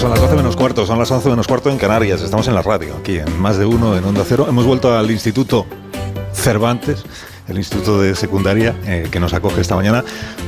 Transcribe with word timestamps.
son 0.00 0.08
las 0.08 0.20
12 0.22 0.34
menos 0.34 0.56
cuarto, 0.56 0.86
son 0.86 0.98
las 0.98 1.10
11 1.10 1.28
menos 1.28 1.46
cuarto 1.46 1.68
en 1.68 1.76
Canarias. 1.76 2.22
Estamos 2.22 2.48
en 2.48 2.54
la 2.54 2.62
radio, 2.62 2.96
aquí 2.96 3.18
en 3.18 3.38
Más 3.38 3.58
de 3.58 3.66
Uno, 3.66 3.98
en 3.98 4.04
Onda 4.04 4.24
Cero. 4.26 4.46
Hemos 4.48 4.64
vuelto 4.64 4.96
al 4.96 5.10
Instituto 5.10 5.66
Cervantes, 6.32 7.04
el 7.48 7.58
Instituto 7.58 8.00
de 8.00 8.14
Secundaria, 8.14 8.74
eh, 8.86 9.08
que 9.10 9.20
nos 9.20 9.34
acoge 9.34 9.60
esta 9.60 9.76
mañana 9.76 10.02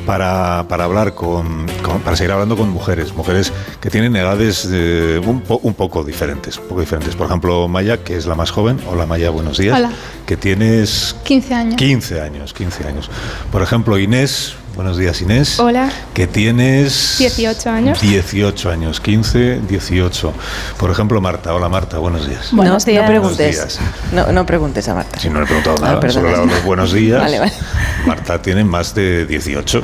para, 0.06 0.60
hablar 0.60 1.14
con, 1.14 1.66
para 2.02 2.16
seguir 2.16 2.32
hablando 2.32 2.56
con 2.56 2.70
mujeres, 2.70 3.12
mujeres 3.12 3.52
que 3.78 3.90
tienen 3.90 4.16
edades 4.16 4.66
eh, 4.72 5.20
un, 5.22 5.42
un, 5.46 5.74
poco 5.74 6.02
diferentes, 6.02 6.56
un 6.56 6.68
poco 6.68 6.80
diferentes. 6.80 7.14
Por 7.14 7.26
ejemplo, 7.26 7.68
Maya, 7.68 7.98
que 7.98 8.16
es 8.16 8.24
la 8.24 8.34
más 8.34 8.50
joven. 8.50 8.78
Hola 8.88 9.04
Maya, 9.04 9.28
buenos 9.28 9.58
días. 9.58 9.78
Hola. 9.78 9.92
Que 10.24 10.38
tienes 10.38 11.14
15 11.24 11.54
años. 11.54 11.76
15 11.76 12.20
años, 12.22 12.54
15 12.54 12.88
años. 12.88 13.10
Por 13.50 13.60
ejemplo, 13.60 13.98
Inés, 13.98 14.54
Buenos 14.74 14.96
días, 14.96 15.20
Inés. 15.20 15.60
Hola. 15.60 15.90
Que 16.14 16.26
tienes... 16.26 17.16
18 17.18 17.70
años. 17.70 18.00
18 18.00 18.70
años, 18.70 19.00
15, 19.00 19.60
18. 19.68 20.32
Por 20.78 20.90
ejemplo, 20.90 21.20
Marta. 21.20 21.54
Hola, 21.54 21.68
Marta, 21.68 21.98
buenos 21.98 22.26
días. 22.26 22.48
Buenos 22.52 22.86
días. 22.86 23.02
No 23.02 23.08
preguntes. 23.08 23.78
No, 24.12 24.32
no, 24.32 24.46
preguntes 24.46 24.88
a 24.88 24.94
Marta. 24.94 25.20
Si 25.20 25.28
no 25.28 25.40
le 25.40 25.44
he 25.44 25.46
preguntado 25.46 25.76
ah, 25.82 25.94
nada, 25.94 26.10
solo 26.10 26.46
los 26.46 26.64
buenos 26.64 26.92
días. 26.92 27.20
Vale, 27.20 27.38
vale. 27.38 27.52
Marta 28.06 28.40
tiene 28.40 28.64
más 28.64 28.94
de 28.94 29.26
18. 29.26 29.82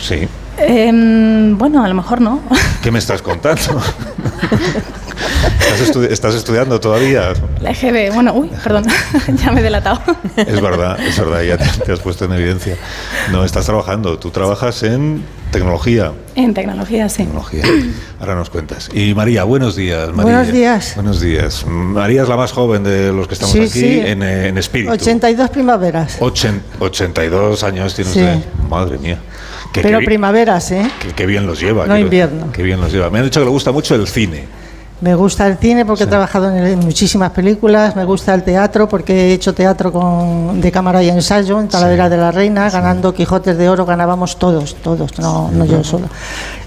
Sí. 0.00 0.26
Em, 0.56 1.58
bueno, 1.58 1.84
a 1.84 1.88
lo 1.88 1.94
mejor 1.94 2.22
no. 2.22 2.40
¿Qué 2.82 2.90
me 2.90 2.98
estás 2.98 3.20
contando? 3.20 3.60
¿Estás, 6.10 6.34
estudiando 6.34 6.80
todavía? 6.80 7.32
La 7.60 7.70
EGB, 7.70 8.14
bueno, 8.14 8.32
uy, 8.34 8.50
perdón, 8.62 8.84
ya 9.42 9.52
me 9.52 9.60
he 9.60 9.62
delatado. 9.62 10.00
Es 10.36 10.60
verdad, 10.60 10.98
es 11.00 11.18
verdad, 11.18 11.42
ya 11.42 11.56
te, 11.58 11.92
has 11.92 12.00
puesto 12.00 12.24
en 12.24 12.32
evidencia. 12.32 12.76
No, 13.30 13.44
estás 13.44 13.66
trabajando, 13.66 14.18
tú 14.18 14.30
trabajas 14.30 14.82
en 14.82 15.22
tecnología. 15.50 16.12
En 16.34 16.54
tecnología, 16.54 17.08
sí. 17.08 17.24
Tecnología. 17.24 17.64
Ahora 18.20 18.34
nos 18.34 18.50
cuentas. 18.50 18.88
Y 18.92 19.14
María, 19.14 19.44
buenos 19.44 19.76
días. 19.76 20.08
María. 20.12 20.22
Buenos 20.22 20.52
días. 20.52 20.92
Buenos 20.94 21.20
días. 21.20 21.66
María 21.66 22.22
es 22.22 22.28
la 22.28 22.36
más 22.36 22.52
joven 22.52 22.82
de 22.84 23.12
los 23.12 23.26
que 23.28 23.34
estamos 23.34 23.54
aquí 23.54 24.00
En, 24.00 24.22
en, 24.22 24.58
espíritu. 24.58 24.92
82 24.92 25.50
primaveras. 25.50 26.16
82 26.20 27.62
años 27.64 27.94
tiene 27.94 28.10
usted. 28.10 28.38
Madre 28.68 28.98
mía. 28.98 29.18
Pero 29.82 29.98
primaveras, 30.00 30.70
¿eh? 30.72 30.90
Qué, 31.14 31.26
bien 31.26 31.46
los 31.46 31.60
lleva. 31.60 31.86
No 31.86 31.98
invierno. 31.98 32.50
Qué 32.52 32.62
bien 32.62 32.80
los 32.80 32.92
lleva. 32.92 33.10
Me 33.10 33.18
han 33.18 33.24
dicho 33.24 33.40
que 33.40 33.44
le 33.46 33.50
gusta 33.50 33.72
mucho 33.72 33.94
el 33.94 34.06
cine. 34.06 34.44
Me 34.98 35.14
gusta 35.14 35.46
el 35.46 35.58
cine 35.58 35.84
porque 35.84 36.04
he 36.04 36.06
trabajado 36.06 36.50
en, 36.50 36.78
muchísimas 36.78 37.30
películas, 37.30 37.94
me 37.96 38.04
gusta 38.06 38.32
el 38.32 38.42
teatro 38.42 38.88
porque 38.88 39.12
he 39.12 39.32
hecho 39.34 39.52
teatro 39.52 39.92
con, 39.92 40.58
de 40.58 40.72
cámara 40.72 41.02
y 41.02 41.10
ensayo 41.10 41.60
en 41.60 41.68
Talavera 41.68 42.08
de 42.08 42.16
la 42.16 42.32
Reina, 42.32 42.70
ganando 42.70 43.12
Quijotes 43.12 43.58
de 43.58 43.68
Oro, 43.68 43.84
ganábamos 43.84 44.38
todos, 44.38 44.74
todos, 44.76 45.18
no, 45.18 45.50
no 45.52 45.66
yo 45.66 45.84
sola. 45.84 46.06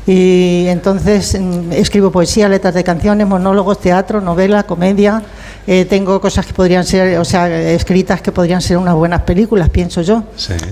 Y 0.06 0.66
entonces 0.68 1.40
mm, 1.40 1.72
escribo 1.74 2.12
poesía, 2.12 2.48
letras 2.48 2.76
de 2.76 2.84
canciones, 2.84 3.28
monólogos, 3.28 3.80
teatro, 3.80 4.22
novela, 4.22 4.64
comedia. 4.64 5.24
Eh, 5.66 5.86
tengo 5.86 6.22
cosas 6.22 6.46
que 6.46 6.54
podrían 6.54 6.84
ser, 6.84 7.18
o 7.18 7.26
sea, 7.26 7.48
escritas 7.72 8.22
que 8.22 8.32
podrían 8.32 8.62
ser 8.62 8.78
unas 8.78 8.96
buenas 8.96 9.24
películas, 9.24 9.70
pienso 9.70 10.02
yo. 10.02 10.24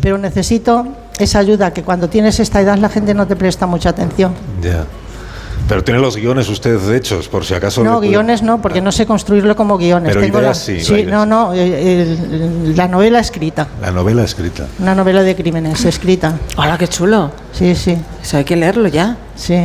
Pero 0.01 0.19
necesito 0.19 0.87
esa 1.17 1.39
ayuda 1.39 1.73
que 1.73 1.81
cuando 1.81 2.07
tienes 2.07 2.39
esta 2.39 2.61
edad 2.61 2.77
la 2.77 2.89
gente 2.89 3.15
no 3.15 3.25
te 3.25 3.35
presta 3.35 3.65
mucha 3.65 3.89
atención. 3.89 4.33
Ya. 4.61 4.85
Pero 5.67 5.83
tiene 5.83 5.99
los 5.99 6.15
guiones 6.15 6.47
usted 6.49 6.79
hechos, 6.93 7.27
por 7.27 7.43
si 7.43 7.53
acaso. 7.53 7.83
No, 7.83 7.99
guiones 7.99 8.41
no, 8.41 8.61
porque 8.61 8.81
no 8.81 8.91
sé 8.91 9.05
construirlo 9.05 9.55
como 9.55 9.77
guiones. 9.77 10.09
Pero 10.09 10.21
Tengo 10.21 10.39
ideas 10.39 10.57
sí. 10.57 10.79
Sí, 10.79 11.03
no, 11.03 11.25
no, 11.25 11.53
la 11.53 12.87
novela 12.87 13.19
escrita. 13.19 13.67
La 13.81 13.91
novela 13.91 14.23
escrita. 14.23 14.67
Una 14.79 14.95
novela 14.95 15.23
de 15.23 15.35
crímenes 15.35 15.83
escrita. 15.83 16.37
¡Hola, 16.55 16.77
qué 16.77 16.87
chulo! 16.87 17.31
Sí, 17.51 17.75
sí. 17.75 17.97
Eso 18.21 18.37
hay 18.37 18.45
que 18.45 18.55
leerlo 18.55 18.87
ya. 18.87 19.17
Sí. 19.35 19.57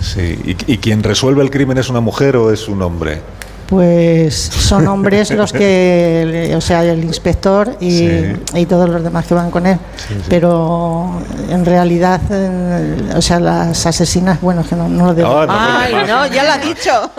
Sí. 0.00 0.38
¿Y, 0.44 0.72
¿Y 0.72 0.78
quien 0.78 1.02
resuelve 1.02 1.42
el 1.42 1.50
crimen 1.50 1.78
es 1.78 1.88
una 1.88 2.00
mujer 2.00 2.36
o 2.36 2.52
es 2.52 2.68
un 2.68 2.82
hombre? 2.82 3.20
Pues 3.68 4.34
son 4.34 4.86
hombres 4.88 5.30
los 5.30 5.52
que, 5.52 6.54
o 6.56 6.60
sea, 6.60 6.82
el 6.84 7.04
inspector 7.04 7.76
y, 7.80 8.64
todos 8.66 8.88
los 8.88 9.02
demás 9.02 9.26
que 9.26 9.34
van 9.34 9.50
con 9.50 9.66
él. 9.66 9.78
Pero 10.28 11.20
en 11.50 11.64
realidad, 11.64 12.20
o 13.14 13.20
sea, 13.20 13.38
las 13.40 13.84
asesinas, 13.86 14.40
bueno, 14.40 14.64
que 14.66 14.74
no, 14.74 14.88
lo 14.88 15.14
digo. 15.14 15.44
Ay, 15.48 15.94
no, 16.06 16.26
ya 16.26 16.44
lo 16.44 16.52
ha 16.52 16.58
dicho. 16.58 17.10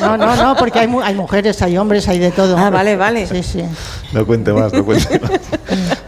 No, 0.00 0.16
no, 0.16 0.36
no, 0.36 0.56
porque 0.56 0.80
hay, 0.80 0.92
hay 1.02 1.14
mujeres, 1.14 1.62
hay 1.62 1.78
hombres, 1.78 2.08
hay 2.08 2.18
de 2.18 2.32
todo. 2.32 2.56
Ah, 2.58 2.70
vale, 2.70 2.96
vale. 2.96 3.26
Sí, 3.26 3.42
sí. 3.42 3.64
No 4.12 4.26
cuente 4.26 4.52
más, 4.52 4.72
no 4.72 4.84
cuente 4.84 5.20
más. 5.20 5.30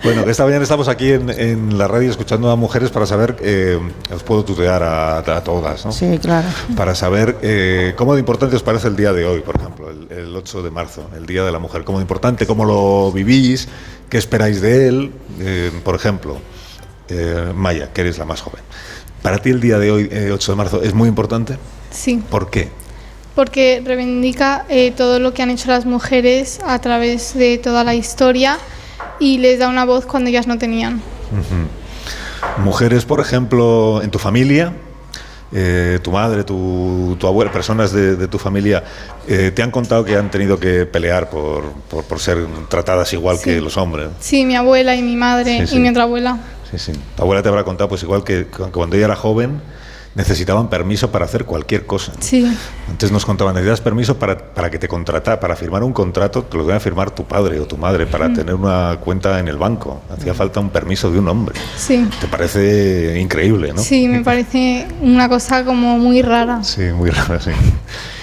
Bueno, 0.02 0.22
esta 0.22 0.44
mañana 0.44 0.62
estamos 0.62 0.86
aquí 0.86 1.10
en, 1.10 1.78
la 1.78 1.88
radio 1.88 2.10
escuchando 2.10 2.50
a 2.50 2.56
mujeres 2.56 2.90
para 2.90 3.06
saber, 3.06 3.36
eh, 3.40 3.78
os 4.14 4.22
puedo 4.22 4.44
tutear 4.44 4.82
a, 4.82 5.42
todas, 5.42 5.84
¿no? 5.84 5.92
Sí, 5.92 6.18
claro. 6.18 6.46
Para 6.76 6.94
saber 6.94 7.38
eh, 7.42 7.94
cómo 7.96 8.14
de 8.14 8.20
importante 8.20 8.54
os 8.54 8.62
parece 8.62 8.88
el 8.88 8.96
día 8.96 9.12
de 9.12 9.24
hoy, 9.26 9.40
por 9.40 9.56
ejemplo, 9.56 9.75
el, 10.10 10.34
8 10.34 10.62
de 10.62 10.70
marzo, 10.70 11.08
el 11.16 11.26
Día 11.26 11.44
de 11.44 11.52
la 11.52 11.58
Mujer. 11.58 11.84
Cómo 11.84 12.00
importante, 12.00 12.46
cómo 12.46 12.64
lo 12.64 13.12
vivís, 13.12 13.68
qué 14.08 14.18
esperáis 14.18 14.60
de 14.60 14.88
él. 14.88 15.12
Eh, 15.40 15.70
por 15.84 15.94
ejemplo, 15.94 16.38
Maya, 17.54 17.92
que 17.92 18.00
eres 18.00 18.18
la 18.18 18.24
más 18.24 18.40
joven. 18.40 18.62
¿Para 19.22 19.38
ti 19.38 19.50
el 19.50 19.60
día 19.60 19.78
de 19.78 19.90
hoy, 19.90 20.10
8 20.32 20.52
de 20.52 20.56
marzo, 20.56 20.82
es 20.82 20.94
muy 20.94 21.08
importante? 21.08 21.58
Sí. 21.90 22.22
¿Por 22.30 22.50
qué? 22.50 22.68
Porque 23.34 23.82
reivindica 23.84 24.66
todo 24.96 25.18
lo 25.20 25.34
que 25.34 25.42
han 25.42 25.50
hecho 25.50 25.68
las 25.68 25.84
mujeres 25.84 26.60
a 26.66 26.80
través 26.80 27.34
de 27.34 27.58
toda 27.58 27.84
la 27.84 27.94
historia 27.94 28.58
y 29.20 29.38
les 29.38 29.58
da 29.58 29.68
una 29.68 29.84
voz 29.84 30.06
cuando 30.06 30.30
ellas 30.30 30.46
no 30.46 30.58
tenían. 30.58 31.00
Mujeres, 32.58 33.04
por 33.04 33.20
ejemplo, 33.20 34.00
en 34.02 34.10
tu 34.10 34.18
familia, 34.18 34.72
eh, 35.52 35.98
tu 36.02 36.10
madre, 36.10 36.44
tu, 36.44 37.16
tu, 37.18 37.26
abuela, 37.26 37.52
personas 37.52 37.92
de, 37.92 38.28
tu 38.28 38.38
familia, 38.38 38.82
eh, 39.28 39.52
¿te 39.54 39.62
han 39.62 39.70
contado 39.70 40.04
que 40.04 40.16
han 40.16 40.30
tenido 40.30 40.58
que 40.58 40.86
pelear 40.86 41.30
por, 41.30 41.72
por, 41.88 42.18
ser 42.18 42.38
tratadas 42.68 43.12
igual 43.12 43.40
que 43.40 43.60
los 43.60 43.76
hombres? 43.76 44.08
Sí, 44.20 44.44
mi 44.44 44.56
abuela 44.56 44.94
y 44.94 45.02
mi 45.02 45.16
madre 45.16 45.64
y 45.70 45.78
mi 45.78 45.88
otra 45.88 46.04
abuela. 46.04 46.38
Sí, 46.70 46.78
sí. 46.78 46.92
Tu 47.16 47.22
abuela 47.22 47.42
te 47.42 47.48
habrá 47.48 47.64
contado, 47.64 47.88
pues 47.88 48.02
igual 48.02 48.24
que 48.24 48.46
cuando 48.46 48.96
ella 48.96 49.06
era 49.06 49.16
joven, 49.16 49.60
necesitaban 50.16 50.68
permiso 50.68 51.12
para 51.12 51.26
hacer 51.26 51.44
cualquier 51.44 51.84
cosa. 51.84 52.12
Sí. 52.20 52.50
Antes 52.88 53.12
nos 53.12 53.26
contaban, 53.26 53.54
necesitas 53.54 53.82
permiso 53.82 54.18
para, 54.18 54.54
para 54.54 54.70
que 54.70 54.78
te 54.78 54.88
contrata, 54.88 55.38
para 55.38 55.54
firmar 55.54 55.84
un 55.84 55.92
contrato, 55.92 56.42
te 56.42 56.56
lo 56.56 56.66
debe 56.66 56.80
firmar 56.80 57.10
tu 57.10 57.24
padre 57.24 57.60
o 57.60 57.66
tu 57.66 57.76
madre, 57.76 58.06
para 58.06 58.28
mm. 58.28 58.34
tener 58.34 58.54
una 58.54 58.96
cuenta 58.98 59.38
en 59.38 59.46
el 59.46 59.58
banco. 59.58 60.00
Hacía 60.10 60.32
mm. 60.32 60.36
falta 60.36 60.60
un 60.60 60.70
permiso 60.70 61.10
de 61.10 61.18
un 61.18 61.28
hombre. 61.28 61.60
Sí. 61.76 62.08
Te 62.18 62.26
parece 62.28 63.20
increíble, 63.20 63.74
¿no? 63.74 63.82
Sí, 63.82 64.08
me 64.08 64.22
parece 64.22 64.88
una 65.02 65.28
cosa 65.28 65.64
como 65.66 65.98
muy 65.98 66.22
rara. 66.22 66.64
Sí, 66.64 66.84
muy 66.94 67.10
rara, 67.10 67.38
sí. 67.38 67.50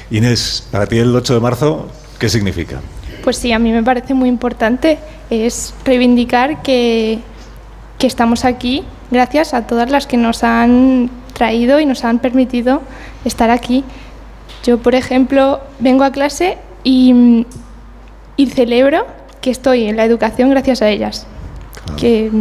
Inés, 0.10 0.68
para 0.72 0.88
ti 0.88 0.98
el 0.98 1.16
8 1.16 1.36
de 1.36 1.40
marzo, 1.40 1.88
¿qué 2.18 2.28
significa? 2.28 2.82
Pues 3.24 3.38
sí, 3.38 3.52
a 3.52 3.60
mí 3.60 3.72
me 3.72 3.84
parece 3.84 4.16
muy 4.16 4.30
importante. 4.30 4.98
Es 5.30 5.76
reivindicar 5.86 6.64
que, 6.64 7.20
que 8.00 8.08
estamos 8.08 8.46
aquí 8.46 8.84
gracias 9.12 9.54
a 9.54 9.68
todas 9.68 9.92
las 9.92 10.08
que 10.08 10.18
nos 10.18 10.44
han 10.44 11.10
traído 11.34 11.80
y 11.80 11.86
nos 11.86 12.04
han 12.04 12.20
permitido 12.20 12.82
estar 13.26 13.50
aquí. 13.50 13.84
Yo, 14.64 14.78
por 14.78 14.96
ejemplo, 14.96 15.60
vengo 15.80 16.04
a 16.04 16.12
clase 16.12 16.58
y, 16.84 17.46
y 18.38 18.48
celebro 18.48 19.06
que 19.42 19.52
estoy 19.52 19.86
en 19.86 19.98
la 19.98 20.06
educación 20.06 20.50
gracias 20.50 20.82
a 20.82 20.90
ellas. 20.90 21.28
Que 21.98 22.32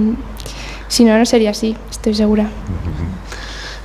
si 0.89 1.05
no, 1.05 1.19
no 1.19 1.27
sería 1.27 1.51
así, 1.51 1.77
estoy 1.91 2.15
segura. 2.15 2.49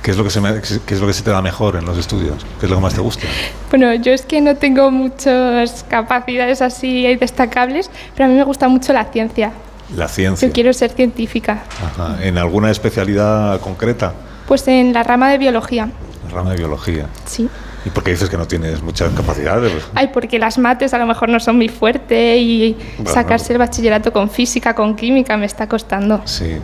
¿Qué 0.02 0.12
es, 0.12 0.16
lo 0.16 0.24
que 0.24 0.30
se 0.30 0.40
¿Qué 0.86 0.94
es 0.94 1.00
lo 1.00 1.06
que 1.06 1.12
se 1.12 1.22
te 1.22 1.30
da 1.30 1.42
mejor 1.42 1.76
en 1.76 1.84
los 1.84 1.98
estudios? 1.98 2.46
¿Qué 2.60 2.66
es 2.66 2.70
lo 2.70 2.76
que 2.76 2.82
más 2.82 2.94
te 2.94 3.00
gusta? 3.00 3.26
Bueno, 3.70 3.94
yo 3.94 4.12
es 4.12 4.22
que 4.22 4.40
no 4.40 4.56
tengo 4.56 4.90
muchas 4.90 5.84
capacidades 5.88 6.62
así 6.62 7.02
destacables, 7.16 7.90
pero 8.14 8.26
a 8.26 8.28
mí 8.28 8.34
me 8.34 8.44
gusta 8.44 8.68
mucho 8.68 8.92
la 8.92 9.04
ciencia. 9.06 9.52
La 9.94 10.08
ciencia. 10.08 10.48
Yo 10.48 10.54
quiero 10.54 10.72
ser 10.72 10.92
científica. 10.92 11.64
Ajá. 11.84 12.18
¿En 12.22 12.38
alguna 12.38 12.70
especialidad 12.70 13.60
concreta? 13.60 14.14
Pues 14.48 14.66
en 14.66 14.94
la 14.94 15.02
rama 15.02 15.30
de 15.30 15.36
biología. 15.36 15.90
La 16.24 16.34
rama 16.34 16.50
de 16.52 16.56
biología. 16.56 17.06
Sí. 17.26 17.48
¿Y 17.84 17.90
por 17.90 18.02
qué 18.02 18.12
dices 18.12 18.30
que 18.30 18.36
no 18.38 18.46
tienes 18.46 18.82
muchas 18.82 19.12
capacidades? 19.12 19.72
Ay, 19.94 20.08
porque 20.12 20.38
las 20.38 20.58
mates 20.58 20.94
a 20.94 20.98
lo 20.98 21.06
mejor 21.06 21.28
no 21.28 21.38
son 21.38 21.56
muy 21.56 21.68
fuertes 21.68 22.40
y 22.40 22.76
sacarse 23.04 23.52
el 23.52 23.58
bachillerato 23.58 24.12
con 24.12 24.30
física, 24.30 24.74
con 24.74 24.96
química, 24.96 25.36
me 25.36 25.46
está 25.46 25.68
costando. 25.68 26.22
Sí. 26.24 26.56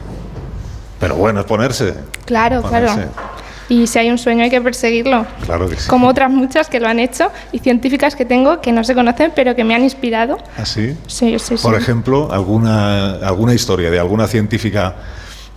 Pero 0.99 1.17
bueno, 1.17 1.41
es 1.41 1.47
ponerse. 1.47 1.95
Claro, 2.25 2.63
claro. 2.63 2.89
Y 3.69 3.87
si 3.87 3.99
hay 3.99 4.11
un 4.11 4.19
sueño 4.19 4.45
hay 4.45 4.51
que 4.51 4.61
perseguirlo. 4.61 5.27
Claro 5.45 5.69
que 5.69 5.77
sí. 5.77 5.89
Como 5.89 6.09
otras 6.09 6.31
muchas 6.31 6.69
que 6.69 6.81
lo 6.81 6.89
han 6.89 6.99
hecho 6.99 7.31
y 7.53 7.59
científicas 7.59 8.17
que 8.17 8.25
tengo 8.25 8.61
que 8.61 8.73
no 8.73 8.83
se 8.85 8.95
conocen 8.95 9.33
pero 9.35 9.55
que 9.55 9.65
me 9.65 9.75
han 9.75 9.83
inspirado. 9.83 10.39
¿Ah, 10.59 10.65
sí? 10.65 10.97
Sí, 11.07 11.39
sí, 11.39 11.57
sí. 11.57 11.63
Por 11.63 11.75
ejemplo, 11.75 12.33
alguna, 12.33 13.15
alguna 13.17 13.55
historia 13.55 13.91
de 13.91 13.99
alguna 13.99 14.27
científica 14.27 14.97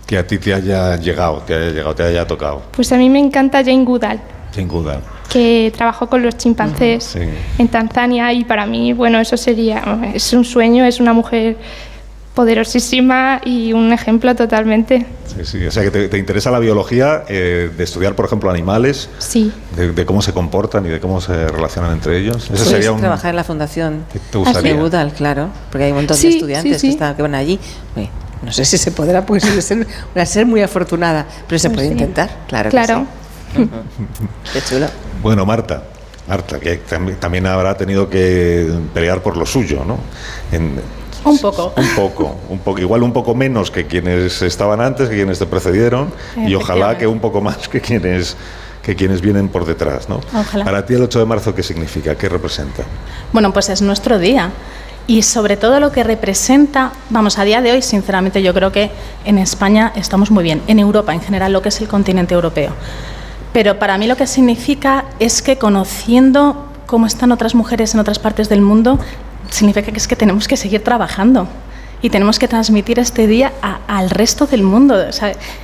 que 0.08 0.16
a 0.16 0.26
ti 0.26 0.38
te 0.38 0.54
haya 0.54 0.96
llegado, 0.96 1.42
te 1.46 1.54
haya 1.54 1.70
llegado, 1.70 1.94
te 1.94 2.02
haya 2.02 2.26
tocado? 2.26 2.62
Pues 2.72 2.90
a 2.92 2.96
mí 2.96 3.10
me 3.10 3.18
encanta 3.18 3.58
Jane 3.62 3.84
Goodall. 3.84 4.18
Jane 4.54 4.66
Goodall. 4.66 5.02
Que 5.28 5.70
trabajó 5.76 6.08
con 6.08 6.22
los 6.22 6.34
chimpancés 6.38 7.14
en 7.58 7.68
Tanzania 7.68 8.32
y 8.32 8.44
para 8.44 8.64
mí, 8.64 8.94
bueno, 8.94 9.20
eso 9.20 9.36
sería, 9.36 10.00
es 10.14 10.32
un 10.32 10.46
sueño, 10.46 10.86
es 10.86 10.98
una 10.98 11.12
mujer 11.12 11.58
poderosísima 12.32 13.42
y 13.44 13.74
un 13.74 13.92
ejemplo 13.92 14.34
totalmente. 14.34 15.04
Sí, 15.26 15.44
sí, 15.44 15.66
o 15.66 15.70
sea 15.70 15.82
que 15.82 15.90
te, 15.90 16.16
interesa 16.16 16.50
la 16.50 16.58
biología 16.58 17.24
eh, 17.28 17.70
de 17.76 17.84
estudiar, 17.84 18.14
por 18.14 18.24
ejemplo, 18.24 18.48
animales, 18.48 19.10
sí. 19.18 19.52
De, 19.76 20.06
cómo 20.06 20.22
se 20.22 20.32
comportan 20.32 20.86
y 20.86 20.88
de 20.88 21.00
cómo 21.00 21.20
se 21.20 21.48
relacionan 21.48 21.92
entre 21.92 22.16
ellos. 22.16 22.50
Eso 22.50 22.64
sería 22.64 22.92
un... 22.92 23.00
trabajar 23.00 23.30
en 23.30 23.36
la 23.36 23.44
fundación 23.44 24.04
te 24.30 24.38
gustaría? 24.38 24.72
de 24.72 24.82
Udal, 24.82 25.12
claro, 25.12 25.50
porque 25.70 25.84
hay 25.84 25.90
un 25.90 25.98
montón 25.98 26.18
de 26.18 26.28
estudiantes 26.28 26.80
que, 26.80 26.88
están, 26.88 27.14
que 27.14 27.20
van 27.20 27.34
allí. 27.34 27.60
No 28.42 28.52
sé 28.52 28.64
si 28.64 28.78
se 28.78 28.90
podrá, 28.92 29.24
porque 29.24 29.40
ser, 29.62 29.86
a 30.14 30.26
ser 30.26 30.46
muy 30.46 30.62
afortunada, 30.62 31.26
pero 31.46 31.58
se 31.58 31.68
pues 31.68 31.76
puede 31.76 31.88
intentar, 31.88 32.30
claro. 32.48 32.70
Claro. 32.70 33.06
Qué 34.52 34.60
chulo. 34.62 34.86
Bueno, 35.22 35.44
Marta, 35.44 35.82
Marta, 36.28 36.60
que 36.60 36.76
también 37.18 37.46
habrá 37.46 37.76
tenido 37.76 38.08
que 38.08 38.70
pelear 38.94 39.22
por 39.22 39.36
lo 39.36 39.46
suyo, 39.46 39.84
¿no? 39.84 39.98
un 41.24 41.38
poco. 41.38 41.72
Un 41.76 41.94
poco, 41.94 42.36
un 42.48 42.58
poco, 42.58 42.78
igual 42.78 43.02
un 43.02 43.12
poco 43.12 43.34
menos 43.34 43.70
que 43.70 43.86
quienes 43.86 44.42
estaban 44.42 44.80
antes, 44.80 45.08
que 45.08 45.16
quienes 45.16 45.38
te 45.38 45.46
precedieron, 45.46 46.12
y 46.36 46.54
ojalá 46.54 46.96
que 46.96 47.06
un 47.06 47.20
poco 47.20 47.40
más 47.40 47.68
que 47.68 47.80
quienes 47.80 48.36
que 48.82 48.96
quienes 48.96 49.20
vienen 49.20 49.50
por 49.50 49.66
detrás, 49.66 50.08
¿no? 50.08 50.18
Ojalá. 50.34 50.64
Para 50.64 50.86
ti 50.86 50.94
el 50.94 51.02
8 51.02 51.18
de 51.18 51.24
marzo, 51.26 51.54
¿qué 51.54 51.62
significa? 51.62 52.14
¿Qué 52.14 52.26
representa? 52.26 52.84
Bueno, 53.34 53.52
pues 53.52 53.68
es 53.68 53.82
nuestro 53.82 54.18
día. 54.18 54.50
Y 55.08 55.22
sobre 55.22 55.56
todo 55.56 55.80
lo 55.80 55.90
que 55.90 56.04
representa, 56.04 56.92
vamos, 57.08 57.38
a 57.38 57.44
día 57.44 57.62
de 57.62 57.72
hoy, 57.72 57.80
sinceramente, 57.80 58.42
yo 58.42 58.52
creo 58.52 58.70
que 58.72 58.90
en 59.24 59.38
España 59.38 59.90
estamos 59.96 60.30
muy 60.30 60.44
bien, 60.44 60.60
en 60.66 60.78
Europa 60.78 61.14
en 61.14 61.22
general, 61.22 61.50
lo 61.50 61.62
que 61.62 61.70
es 61.70 61.80
el 61.80 61.88
continente 61.88 62.34
europeo. 62.34 62.72
Pero 63.54 63.78
para 63.78 63.96
mí 63.96 64.06
lo 64.06 64.16
que 64.16 64.26
significa 64.26 65.06
es 65.18 65.40
que 65.40 65.56
conociendo 65.56 66.66
cómo 66.84 67.06
están 67.06 67.32
otras 67.32 67.54
mujeres 67.54 67.94
en 67.94 68.00
otras 68.00 68.18
partes 68.18 68.50
del 68.50 68.60
mundo, 68.60 68.98
significa 69.48 69.90
que 69.90 69.96
es 69.96 70.06
que 70.06 70.14
tenemos 70.14 70.46
que 70.46 70.58
seguir 70.58 70.84
trabajando 70.84 71.48
y 72.02 72.10
tenemos 72.10 72.38
que 72.38 72.46
transmitir 72.46 72.98
este 72.98 73.26
día 73.26 73.54
al 73.86 74.10
resto 74.10 74.46
del 74.46 74.62
mundo. 74.62 74.94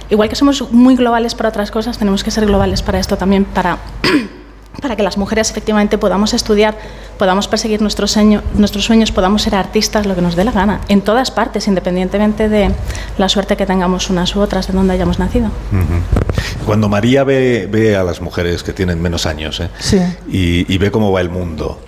igual 0.08 0.30
que 0.30 0.36
somos 0.36 0.72
muy 0.72 0.96
globales 0.96 1.34
para 1.34 1.50
otras 1.50 1.70
cosas, 1.70 1.98
tenemos 1.98 2.24
que 2.24 2.30
ser 2.30 2.46
globales 2.46 2.80
para 2.80 2.98
esto 2.98 3.18
también, 3.18 3.44
para, 3.44 3.76
para 4.80 4.96
que 4.96 5.02
las 5.02 5.16
mujeres 5.16 5.50
efectivamente 5.50 5.98
podamos 5.98 6.34
estudiar, 6.34 6.76
podamos 7.18 7.48
perseguir 7.48 7.80
nuestros, 7.80 8.12
sueños, 8.12 8.42
nuestros 8.54 8.84
sueños, 8.84 9.12
podamos 9.12 9.42
ser 9.42 9.54
artistas, 9.54 10.06
lo 10.06 10.14
que 10.14 10.22
nos 10.22 10.36
dé 10.36 10.44
la 10.44 10.52
gana, 10.52 10.80
en 10.88 11.02
todas 11.02 11.30
partes, 11.30 11.68
independientemente 11.68 12.48
de 12.48 12.70
la 13.18 13.28
suerte 13.28 13.56
que 13.56 13.66
tengamos 13.66 14.10
unas 14.10 14.34
u 14.36 14.40
otras 14.40 14.66
de 14.66 14.72
donde 14.72 14.94
hayamos 14.94 15.18
nacido. 15.18 15.50
Cuando 16.66 16.88
María 16.88 17.24
ve, 17.24 17.68
ve, 17.70 17.96
a 17.96 18.02
las 18.04 18.20
mujeres 18.20 18.62
que 18.62 18.72
tienen 18.72 19.00
menos 19.00 19.26
años 19.26 19.60
¿eh? 19.60 19.68
y, 20.28 20.72
y 20.72 20.78
ve 20.78 20.90
cómo 20.90 21.12
va 21.12 21.20
el 21.20 21.30
mundo, 21.30 21.78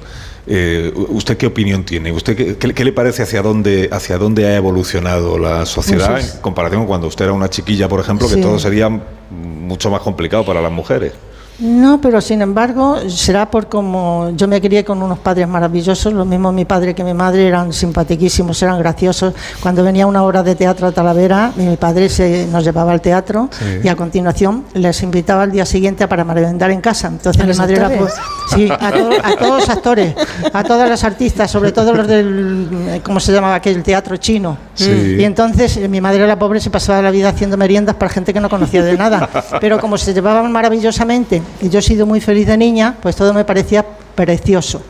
eh, 0.48 0.92
¿Usted 0.94 1.36
qué 1.36 1.46
opinión 1.46 1.84
tiene? 1.84 2.12
¿Usted 2.12 2.56
qué, 2.56 2.84
le 2.84 2.92
parece 2.92 3.22
hacia 3.22 3.42
dónde, 3.42 3.88
hacia 3.90 4.16
dónde 4.16 4.46
ha 4.46 4.54
evolucionado 4.54 5.38
la 5.38 5.66
sociedad 5.66 6.20
en 6.20 6.40
comparación 6.40 6.82
con 6.82 6.86
cuando 6.86 7.08
usted 7.08 7.24
era 7.24 7.34
una 7.34 7.50
chiquilla, 7.50 7.88
por 7.88 7.98
ejemplo, 7.98 8.28
que 8.28 8.36
todo 8.36 8.58
sería 8.60 8.88
mucho 9.30 9.90
más 9.90 10.02
complicado 10.02 10.44
para 10.44 10.62
las 10.62 10.70
mujeres? 10.70 11.12
No, 11.58 12.00
pero 12.02 12.20
sin 12.20 12.42
embargo, 12.42 12.98
será 13.08 13.50
por 13.50 13.68
como 13.68 14.30
yo 14.36 14.46
me 14.46 14.60
crié 14.60 14.84
con 14.84 15.02
unos 15.02 15.18
padres 15.18 15.48
maravillosos, 15.48 16.12
lo 16.12 16.26
mismo 16.26 16.52
mi 16.52 16.66
padre 16.66 16.94
que 16.94 17.02
mi 17.02 17.14
madre 17.14 17.48
eran 17.48 17.72
simpatiquísimos, 17.72 18.62
eran 18.62 18.78
graciosos. 18.78 19.32
Cuando 19.60 19.82
venía 19.82 20.06
una 20.06 20.22
obra 20.22 20.42
de 20.42 20.54
teatro 20.54 20.86
a 20.86 20.92
Talavera, 20.92 21.52
mi 21.56 21.76
padre 21.76 22.10
se, 22.10 22.46
nos 22.46 22.62
llevaba 22.62 22.92
al 22.92 23.00
teatro 23.00 23.48
y 23.82 23.88
a 23.88 23.96
continuación 23.96 24.64
les 24.74 25.02
invitaba 25.02 25.44
al 25.44 25.50
día 25.50 25.64
siguiente 25.64 26.06
para 26.06 26.24
merendar 26.24 26.70
en 26.70 26.82
casa. 26.82 27.08
Entonces 27.08 27.46
mi 27.46 27.54
madre 27.54 27.76
era 27.76 27.88
pues, 27.88 28.12
sí, 28.54 28.68
a, 28.70 28.92
todos 29.38 29.60
los 29.60 29.68
actores, 29.70 30.14
a 30.52 30.62
todos 30.62 30.88
los 30.90 31.04
artistas, 31.04 31.50
sobre 31.50 31.72
todo 31.72 31.94
los 31.94 32.06
del, 32.06 33.00
¿cómo 33.02 33.18
se 33.18 33.32
llamaba 33.32 33.54
aquel 33.54 33.82
teatro 33.82 34.18
chino? 34.18 34.58
Y 34.78 35.24
entonces 35.24 35.88
mi 35.88 36.02
madre 36.02 36.22
era 36.22 36.38
pobre, 36.38 36.60
se 36.60 36.68
pasaba 36.68 37.00
la 37.00 37.10
vida 37.10 37.30
haciendo 37.30 37.56
meriendas 37.56 37.96
para 37.96 38.10
gente 38.10 38.34
que 38.34 38.40
no 38.40 38.50
conocía 38.50 38.82
de 38.82 38.96
nada. 38.98 39.28
Pero 39.60 39.80
como 39.80 39.96
se 39.96 40.12
llevaban 40.12 40.52
maravillosamente 40.52 41.45
y 41.60 41.68
yo 41.68 41.78
he 41.78 41.82
sido 41.82 42.06
muy 42.06 42.20
feliz 42.20 42.46
de 42.46 42.56
niña, 42.56 42.96
pues 43.00 43.16
todo 43.16 43.32
me 43.32 43.44
parecía 43.44 43.84
precioso. 44.14 44.82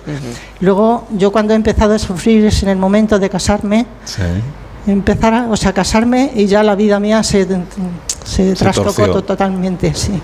Luego, 0.61 1.07
yo 1.17 1.33
cuando 1.33 1.53
he 1.53 1.57
empezado 1.57 1.95
a 1.95 1.99
sufrir 1.99 2.45
es 2.47 2.63
en 2.63 2.69
el 2.71 2.79
momento 2.79 3.19
de 3.19 3.29
casarme, 3.29 3.87
empezar 4.87 5.35
a, 5.35 5.49
o 5.51 5.57
sea, 5.57 5.73
casarme 5.73 6.33
y 6.35 6.47
ya 6.47 6.63
la 6.63 6.75
vida 6.75 7.01
mía 7.01 7.23
se, 7.23 7.47
se, 8.25 8.55
trastocó 8.55 9.23
totalmente, 9.23 9.93
sí. 9.95 10.21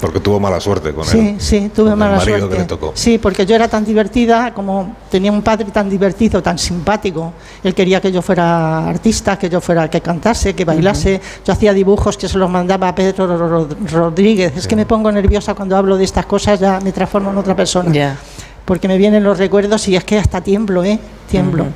Porque 0.00 0.20
tuvo 0.20 0.38
mala 0.38 0.60
suerte 0.60 0.92
con 0.92 1.04
sí, 1.04 1.18
él. 1.18 1.36
Sí, 1.38 1.70
tuve 1.74 1.96
mala 1.96 2.20
suerte. 2.20 2.66
Sí, 2.94 3.18
porque 3.18 3.46
yo 3.46 3.54
era 3.54 3.66
tan 3.68 3.84
divertida, 3.84 4.52
como 4.52 4.96
tenía 5.10 5.32
un 5.32 5.42
padre 5.42 5.66
tan 5.72 5.88
divertido, 5.88 6.42
tan 6.42 6.58
simpático. 6.58 7.32
Él 7.62 7.74
quería 7.74 8.00
que 8.00 8.12
yo 8.12 8.20
fuera 8.20 8.88
artista, 8.88 9.38
que 9.38 9.48
yo 9.48 9.60
fuera 9.60 9.88
que 9.88 10.00
cantase, 10.00 10.54
que 10.54 10.64
bailase. 10.64 11.20
Yo 11.44 11.52
hacía 11.52 11.72
dibujos 11.72 12.16
que 12.16 12.28
se 12.28 12.36
los 12.36 12.50
mandaba 12.50 12.88
a 12.88 12.94
Pedro 12.94 13.68
Rodríguez. 13.90 14.56
Es 14.56 14.66
que 14.66 14.76
me 14.76 14.84
pongo 14.86 15.10
nerviosa 15.10 15.54
cuando 15.54 15.76
hablo 15.76 15.96
de 15.96 16.04
estas 16.04 16.26
cosas, 16.26 16.60
ya 16.60 16.78
me 16.80 16.92
transformo 16.92 17.30
en 17.30 17.38
otra 17.38 17.56
persona. 17.56 17.90
Ya. 17.92 18.16
Porque 18.64 18.88
me 18.88 18.98
vienen 18.98 19.22
los 19.22 19.38
recuerdos 19.38 19.86
y 19.88 19.96
es 19.96 20.04
que 20.04 20.18
hasta 20.18 20.40
tiemblo, 20.40 20.84
¿eh? 20.84 20.98
Tiemblo. 21.30 21.66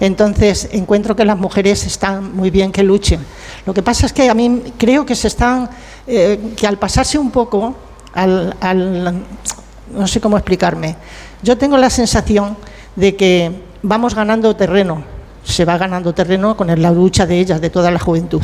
Entonces, 0.00 0.68
encuentro 0.72 1.14
que 1.14 1.24
las 1.24 1.36
mujeres 1.36 1.86
están 1.86 2.34
muy 2.34 2.50
bien 2.50 2.72
que 2.72 2.82
luchen. 2.82 3.20
Lo 3.68 3.74
que 3.74 3.82
pasa 3.82 4.06
es 4.06 4.14
que 4.14 4.30
a 4.30 4.32
mí 4.32 4.62
creo 4.78 5.04
que 5.04 5.14
se 5.14 5.28
están 5.28 5.68
eh, 6.06 6.54
que 6.56 6.66
al 6.66 6.78
pasarse 6.78 7.18
un 7.18 7.30
poco, 7.30 7.74
al, 8.14 9.22
no 9.92 10.06
sé 10.06 10.22
cómo 10.22 10.38
explicarme, 10.38 10.96
yo 11.42 11.58
tengo 11.58 11.76
la 11.76 11.90
sensación 11.90 12.56
de 12.96 13.14
que 13.14 13.60
vamos 13.82 14.14
ganando 14.14 14.56
terreno 14.56 15.04
se 15.48 15.64
va 15.64 15.78
ganando 15.78 16.12
terreno 16.12 16.56
con 16.56 16.68
la 16.68 16.90
lucha 16.92 17.26
de 17.26 17.40
ellas, 17.40 17.60
de 17.60 17.70
toda 17.70 17.90
la 17.90 17.98
juventud. 17.98 18.42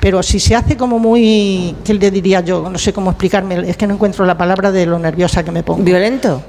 Pero 0.00 0.22
si 0.22 0.40
se 0.40 0.56
hace 0.56 0.76
como 0.76 0.98
muy, 0.98 1.76
¿qué 1.84 1.94
le 1.94 2.10
diría 2.10 2.40
yo? 2.40 2.68
No 2.68 2.78
sé 2.78 2.92
cómo 2.92 3.10
explicarme, 3.10 3.70
es 3.70 3.76
que 3.76 3.86
no 3.86 3.94
encuentro 3.94 4.26
la 4.26 4.36
palabra 4.36 4.72
de 4.72 4.84
lo 4.84 4.98
nerviosa 4.98 5.44
que 5.44 5.52
me 5.52 5.62
pongo. 5.62 5.82
¿Violento? 5.82 6.42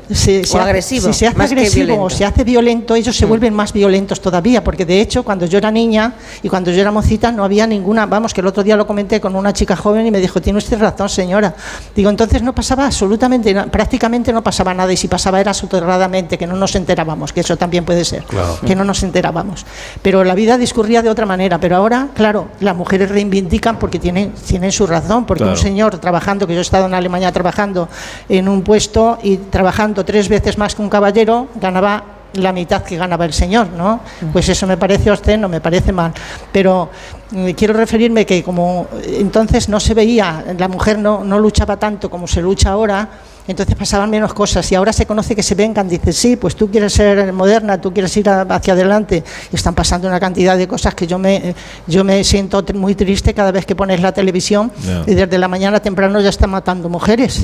o 0.54 0.58
agresivo. 0.58 1.08
Si 1.08 1.20
se 1.20 1.28
hace 1.28 1.42
agresivo 1.42 2.04
o 2.04 2.10
se 2.10 2.26
hace 2.26 2.44
violento, 2.44 2.96
ellos 2.96 3.16
se 3.16 3.26
mm. 3.26 3.30
vuelven 3.30 3.54
más 3.54 3.74
violentos 3.74 4.20
todavía, 4.22 4.64
porque 4.64 4.86
de 4.86 5.02
hecho 5.02 5.24
cuando 5.24 5.46
yo 5.46 5.60
era 5.60 5.70
niña 5.70 6.14
y 6.42 6.50
cuando 6.50 6.72
yo 6.72 6.82
era 6.82 6.92
mocita 6.92 7.32
no 7.32 7.44
había 7.44 7.68
ninguna, 7.68 8.06
vamos, 8.08 8.34
que 8.34 8.42
el 8.42 8.48
otro 8.48 8.64
día 8.64 8.76
lo 8.76 8.88
comenté 8.88 9.22
con 9.22 9.36
una 9.36 9.54
chica 9.54 9.76
joven 9.76 10.08
y 10.08 10.12
me 10.12 10.20
dijo, 10.20 10.42
tiene 10.42 10.58
usted 10.58 10.80
razón 10.80 11.10
señora. 11.10 11.54
Digo, 11.96 12.10
entonces 12.10 12.42
no 12.42 12.56
pasaba 12.56 12.88
absolutamente, 12.88 13.54
prácticamente 13.70 14.34
no 14.34 14.44
pasaba 14.44 14.74
nada 14.74 14.92
y 14.92 14.98
si 14.98 15.08
pasaba 15.08 15.40
era 15.40 15.54
soterradamente, 15.54 16.38
que 16.38 16.48
no 16.48 16.56
nos 16.56 16.76
enterábamos, 16.76 17.32
que 17.34 17.42
eso 17.42 17.56
también 17.56 17.86
puede 17.86 18.04
ser, 18.04 18.24
que 18.66 18.76
no 18.76 18.84
nos 18.84 19.04
enterábamos. 19.04 19.66
Pero 20.02 20.24
la 20.24 20.36
vida 20.36 20.58
discurría 20.58 21.02
de 21.02 21.10
otra 21.10 21.26
manera. 21.26 21.60
Pero 21.60 21.76
ahora, 21.76 22.10
claro, 22.14 22.50
las 22.60 22.76
mujeres 22.76 23.10
reivindican 23.10 23.78
porque 23.78 24.00
tienen, 24.00 24.32
tienen 24.32 24.72
su 24.72 24.88
razón. 24.88 25.26
Porque 25.26 25.44
un 25.44 25.58
señor 25.58 25.98
trabajando, 26.00 26.48
que 26.48 26.54
yo 26.54 26.60
he 26.60 26.64
estado 26.64 26.86
en 26.86 26.94
Alemania 26.94 27.32
trabajando 27.32 27.90
en 28.30 28.48
un 28.48 28.62
puesto 28.62 29.20
y 29.24 29.38
trabajando 29.38 30.04
tres 30.06 30.30
veces 30.30 30.58
más 30.58 30.76
que 30.76 30.82
un 30.82 30.90
caballero, 30.90 31.48
ganaba 31.56 32.04
la 32.34 32.54
mitad 32.54 32.84
que 32.84 32.96
ganaba 32.96 33.26
el 33.26 33.34
señor, 33.34 33.68
¿no? 33.72 34.00
Pues 34.32 34.48
eso 34.50 34.66
me 34.66 34.78
parece 34.78 35.38
no 35.38 35.50
me 35.50 35.60
parece 35.60 35.92
mal. 35.92 36.14
Pero 36.52 36.90
eh, 37.36 37.54
quiero 37.56 37.74
referirme 37.74 38.26
que 38.26 38.44
como 38.44 38.88
entonces 39.06 39.68
no 39.68 39.80
se 39.80 39.94
veía, 39.94 40.44
la 40.58 40.68
mujer 40.68 40.98
no, 40.98 41.24
no 41.24 41.40
luchaba 41.40 41.78
tanto 41.78 42.10
como 42.10 42.28
se 42.28 42.42
lucha 42.42 42.72
ahora, 42.72 43.08
entonces 43.52 43.76
pasaban 43.76 44.10
menos 44.10 44.34
cosas. 44.34 44.70
Y 44.72 44.76
ahora 44.76 44.94
se 44.94 45.06
conoce 45.06 45.36
que 45.36 45.44
se 45.44 45.56
vengan, 45.56 45.88
dice, 45.88 46.12
sí, 46.12 46.36
pues 46.36 46.56
tú 46.56 46.70
quieres 46.70 46.94
ser 46.94 47.32
moderna, 47.34 47.80
tú 47.80 47.94
quieres 47.94 48.16
ir 48.18 48.30
hacia 48.30 48.74
adelante 48.74 49.24
y 49.52 49.56
están 49.56 49.76
pasando 49.76 50.08
una 50.08 50.20
cantidad 50.20 50.58
de 50.58 50.68
cosas 50.68 50.96
que 50.96 51.08
yo 51.08 51.18
me, 51.18 51.54
yo 51.88 52.04
me 52.04 52.24
siento 52.24 52.64
muy 52.74 52.96
triste 52.96 53.34
cada 53.34 53.52
vez 53.52 53.66
que 53.66 53.76
pones 53.76 54.02
la 54.02 54.12
televisión 54.12 54.72
y 55.06 55.14
desde 55.14 55.38
la 55.38 55.48
mañana 55.48 55.80
temprano 55.80 56.20
ya 56.20 56.30
están 56.30 56.50
matando 56.50 56.90
mujeres. 56.90 57.44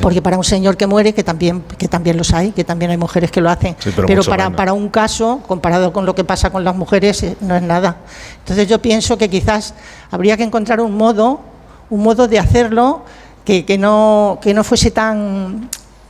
Porque 0.00 0.22
para 0.22 0.36
un 0.36 0.44
señor 0.44 0.76
que 0.76 0.86
muere, 0.86 1.12
que 1.12 1.24
también, 1.24 1.62
que 1.76 1.88
también 1.88 2.16
los 2.16 2.32
hay, 2.32 2.52
que 2.52 2.64
también 2.64 2.90
hay 2.90 2.96
mujeres 2.96 3.30
que 3.30 3.40
lo 3.40 3.50
hacen, 3.50 3.76
pero, 4.06 4.22
para, 4.24 4.50
para 4.50 4.72
un 4.72 4.88
caso, 4.88 5.40
comparado 5.46 5.92
con 5.92 6.06
lo 6.06 6.14
que 6.14 6.24
pasa 6.24 6.50
con 6.50 6.62
las 6.64 6.76
mujeres, 6.76 7.22
eh, 7.22 7.36
no 7.40 7.56
es 7.56 7.62
nada. 7.62 7.96
Entonces 8.38 8.68
yo 8.68 8.80
pienso 8.80 9.18
que 9.18 9.28
quizás 9.28 9.74
habría 10.10 10.36
que 10.36 10.44
encontrar 10.44 10.80
un 10.80 10.96
modo, 10.96 11.40
un 11.88 12.02
modo 12.02 12.28
de 12.28 12.38
hacerlo 12.38 13.02
que, 13.44 13.78
no, 13.78 14.38
que 14.40 14.54
no 14.54 14.64
fuese 14.64 14.90
tan, 14.90 15.68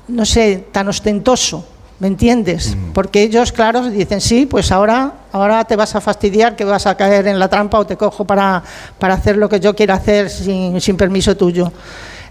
no 0.08 0.24
sé, 0.24 0.66
tan 0.72 0.88
ostentoso. 0.88 1.64
¿Me 1.98 2.06
entiendes? 2.06 2.74
Mm. 2.74 2.92
Porque 2.92 3.22
ellos, 3.22 3.52
claro, 3.52 3.90
dicen, 3.90 4.22
sí, 4.22 4.46
pues 4.46 4.72
ahora, 4.72 5.12
ahora 5.32 5.64
te 5.64 5.76
vas 5.76 5.94
a 5.94 6.00
fastidiar, 6.00 6.56
que 6.56 6.64
vas 6.64 6.86
a 6.86 6.96
caer 6.96 7.26
en 7.26 7.38
la 7.38 7.48
trampa 7.48 7.78
o 7.78 7.86
te 7.86 7.96
cojo 7.96 8.24
para, 8.24 8.62
para 8.98 9.14
hacer 9.14 9.36
lo 9.36 9.50
que 9.50 9.60
yo 9.60 9.76
quiera 9.76 9.94
hacer 9.94 10.30
sin, 10.30 10.80
sin 10.80 10.96
permiso 10.96 11.36
tuyo. 11.36 11.70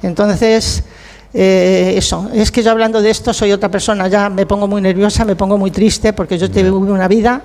Entonces, 0.02 0.84
eh, 1.36 1.94
eso, 1.96 2.32
es 2.34 2.52
que 2.52 2.64
yo 2.64 2.72
hablando 2.72 3.00
de 3.00 3.12
esto 3.12 3.32
soy 3.32 3.52
otra 3.52 3.70
persona, 3.70 4.08
ya 4.08 4.28
me 4.30 4.48
pongo 4.48 4.68
muy 4.68 4.82
nerviosa, 4.82 5.24
me 5.24 5.36
pongo 5.36 5.56
muy 5.56 5.70
triste 5.70 6.14
porque 6.14 6.40
yo 6.40 6.50
tuve 6.50 6.72
una 6.72 7.08
vida 7.08 7.40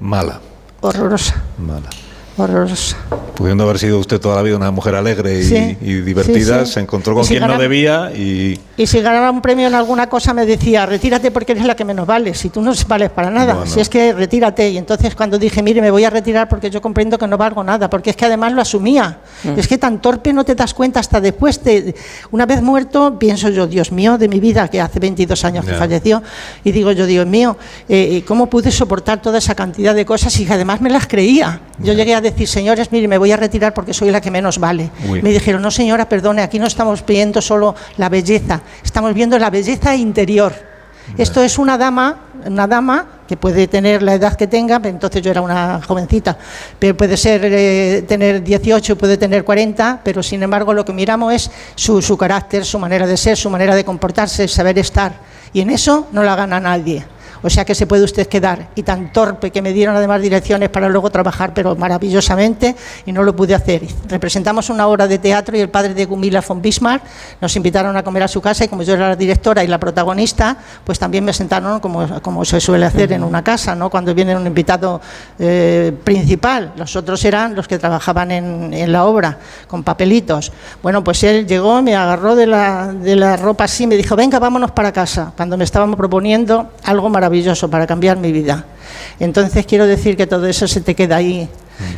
mala. 0.00 0.40
Horrorosa. 0.80 1.34
Mala 1.58 1.90
horrorosa. 2.36 2.96
Pudiendo 3.34 3.64
haber 3.64 3.78
sido 3.78 3.98
usted 3.98 4.18
toda 4.18 4.36
la 4.36 4.42
vida 4.42 4.56
una 4.56 4.70
mujer 4.70 4.94
alegre 4.94 5.40
y, 5.40 6.00
divertida, 6.00 6.64
se 6.64 6.80
encontró 6.80 7.14
con 7.14 7.24
quien 7.24 7.46
no 7.46 7.58
debía 7.58 8.10
y... 8.12 8.58
Y 8.78 8.86
si 8.86 9.00
ganaba 9.00 9.30
un 9.30 9.40
premio 9.40 9.66
en 9.66 9.74
alguna 9.74 10.08
cosa 10.08 10.34
me 10.34 10.44
decía, 10.44 10.84
retírate 10.86 11.30
porque 11.30 11.52
eres 11.52 11.64
la 11.64 11.74
que 11.76 11.84
menos 11.84 12.06
vale, 12.06 12.34
si 12.34 12.50
tú 12.50 12.60
no 12.60 12.72
vales 12.88 13.10
para 13.10 13.30
nada, 13.30 13.66
si 13.66 13.80
es 13.80 13.88
que 13.88 14.12
retírate. 14.12 14.70
Y 14.70 14.78
entonces 14.78 15.14
cuando 15.14 15.38
dije, 15.38 15.62
mire, 15.62 15.80
me 15.80 15.90
voy 15.90 16.04
a 16.04 16.10
retirar 16.10 16.48
porque 16.48 16.70
yo 16.70 16.80
comprendo 16.80 17.18
que 17.18 17.26
no 17.26 17.38
valgo 17.38 17.62
nada, 17.62 17.88
porque 17.88 18.10
es 18.10 18.16
que 18.16 18.26
además 18.26 18.52
lo 18.52 18.62
asumía. 18.62 19.18
Mm. 19.44 19.58
Es 19.58 19.68
que 19.68 19.78
tan 19.78 20.00
torpe 20.00 20.32
no 20.32 20.44
te 20.44 20.54
das 20.54 20.74
cuenta 20.74 21.00
hasta 21.00 21.20
después 21.20 21.62
de, 21.64 21.94
una 22.30 22.46
vez 22.46 22.62
muerto, 22.62 23.18
pienso 23.18 23.48
yo, 23.50 23.66
Dios 23.66 23.92
mío, 23.92 24.18
de 24.18 24.28
mi 24.28 24.40
vida, 24.40 24.68
que 24.68 24.80
hace 24.80 24.98
22 24.98 25.44
años 25.44 25.64
que 25.64 25.72
falleció, 25.72 26.22
y 26.64 26.72
digo 26.72 26.92
yo, 26.92 27.06
Dios 27.06 27.26
mío, 27.26 27.56
eh, 27.88 28.22
¿cómo 28.26 28.46
pude 28.48 28.70
soportar 28.70 29.20
toda 29.22 29.38
esa 29.38 29.54
cantidad 29.54 29.94
de 29.94 30.04
cosas 30.04 30.38
y 30.38 30.46
que 30.46 30.52
además 30.52 30.80
me 30.80 30.90
las 30.90 31.06
creía? 31.06 31.60
Yo 31.78 31.92
llegué 31.92 32.14
a 32.14 32.20
decir, 32.20 32.48
señores, 32.48 32.90
mire, 32.90 33.06
me 33.06 33.18
voy 33.18 33.32
a 33.32 33.36
retirar 33.36 33.74
porque 33.74 33.92
soy 33.92 34.10
la 34.10 34.20
que 34.20 34.30
menos 34.30 34.58
vale. 34.58 34.90
Me 35.22 35.30
dijeron, 35.30 35.60
no 35.60 35.70
señora, 35.70 36.08
perdone, 36.08 36.42
aquí 36.42 36.58
no 36.58 36.66
estamos 36.66 37.02
pidiendo 37.02 37.42
solo 37.42 37.74
la 37.98 38.08
belleza, 38.08 38.62
estamos 38.82 39.12
viendo 39.14 39.38
la 39.38 39.50
belleza 39.50 39.94
interior. 39.94 40.54
Esto 41.16 41.42
es 41.42 41.58
una 41.58 41.78
dama, 41.78 42.18
una 42.46 42.66
dama 42.66 43.06
que 43.28 43.36
puede 43.36 43.68
tener 43.68 44.02
la 44.02 44.14
edad 44.14 44.34
que 44.36 44.46
tenga, 44.46 44.80
entonces 44.82 45.22
yo 45.22 45.30
era 45.30 45.40
una 45.40 45.80
jovencita, 45.82 46.36
pero 46.78 46.96
puede 46.96 47.16
ser 47.16 47.42
eh, 47.44 48.04
tener 48.08 48.42
18, 48.42 48.98
puede 48.98 49.16
tener 49.16 49.44
40, 49.44 50.00
pero 50.02 50.22
sin 50.22 50.42
embargo 50.42 50.72
lo 50.72 50.84
que 50.84 50.92
miramos 50.92 51.32
es 51.32 51.50
su, 51.74 52.02
su 52.02 52.16
carácter, 52.16 52.64
su 52.64 52.78
manera 52.78 53.06
de 53.06 53.16
ser, 53.16 53.36
su 53.36 53.50
manera 53.50 53.74
de 53.74 53.84
comportarse, 53.84 54.48
saber 54.48 54.78
estar. 54.78 55.12
Y 55.52 55.60
en 55.60 55.70
eso 55.70 56.08
no 56.12 56.22
la 56.22 56.34
gana 56.34 56.58
nadie. 56.58 57.04
O 57.46 57.50
sea 57.50 57.64
que 57.64 57.76
se 57.76 57.86
puede 57.86 58.02
usted 58.02 58.26
quedar. 58.26 58.70
Y 58.74 58.82
tan 58.82 59.12
torpe 59.12 59.52
que 59.52 59.62
me 59.62 59.72
dieron 59.72 59.94
además 59.94 60.20
direcciones 60.20 60.68
para 60.68 60.88
luego 60.88 61.10
trabajar, 61.10 61.54
pero 61.54 61.76
maravillosamente, 61.76 62.74
y 63.06 63.12
no 63.12 63.22
lo 63.22 63.36
pude 63.36 63.54
hacer. 63.54 63.82
Representamos 64.08 64.68
una 64.68 64.88
obra 64.88 65.06
de 65.06 65.20
teatro 65.20 65.56
y 65.56 65.60
el 65.60 65.68
padre 65.68 65.94
de 65.94 66.06
Gumila 66.06 66.40
von 66.40 66.60
Bismarck 66.60 67.04
nos 67.40 67.54
invitaron 67.54 67.96
a 67.96 68.02
comer 68.02 68.24
a 68.24 68.28
su 68.28 68.40
casa 68.40 68.64
y 68.64 68.68
como 68.68 68.82
yo 68.82 68.94
era 68.94 69.10
la 69.10 69.16
directora 69.16 69.62
y 69.62 69.68
la 69.68 69.78
protagonista, 69.78 70.56
pues 70.82 70.98
también 70.98 71.24
me 71.24 71.32
sentaron 71.32 71.78
como, 71.78 72.44
se 72.44 72.60
suele 72.60 72.84
hacer 72.84 73.12
en 73.12 73.22
una 73.22 73.44
casa, 73.44 73.76
¿no? 73.76 73.90
cuando 73.90 74.12
viene 74.12 74.34
un 74.34 74.46
invitado 74.48 75.00
eh, 75.38 75.96
principal. 76.02 76.72
Los 76.76 76.96
otros 76.96 77.24
eran 77.24 77.54
los 77.54 77.68
que 77.68 77.78
trabajaban 77.78 78.32
en, 78.32 78.90
la 78.90 79.04
obra, 79.04 79.38
con 79.68 79.84
papelitos. 79.84 80.50
Bueno, 80.82 81.04
pues 81.04 81.22
él 81.22 81.46
llegó, 81.46 81.80
me 81.80 81.94
agarró 81.94 82.34
de 82.34 82.46
la, 82.48 83.36
ropa 83.36 83.64
así, 83.64 83.86
me 83.86 83.96
dijo, 83.96 84.16
venga, 84.16 84.40
vámonos 84.40 84.72
para 84.72 84.90
casa, 84.90 85.32
cuando 85.36 85.56
me 85.56 85.62
estábamos 85.62 85.96
proponiendo 85.96 86.70
algo 86.82 87.08
maravilloso 87.08 87.35
maravilloso 87.36 87.68
para 87.68 87.86
cambiar 87.86 88.16
mi 88.16 88.32
vida. 88.32 88.64
Entonces 89.20 89.66
quiero 89.66 89.86
decir 89.86 90.16
que 90.16 90.26
todo 90.26 90.46
eso 90.46 90.66
se 90.66 90.80
te 90.80 90.94
queda 90.94 91.16
ahí, 91.16 91.48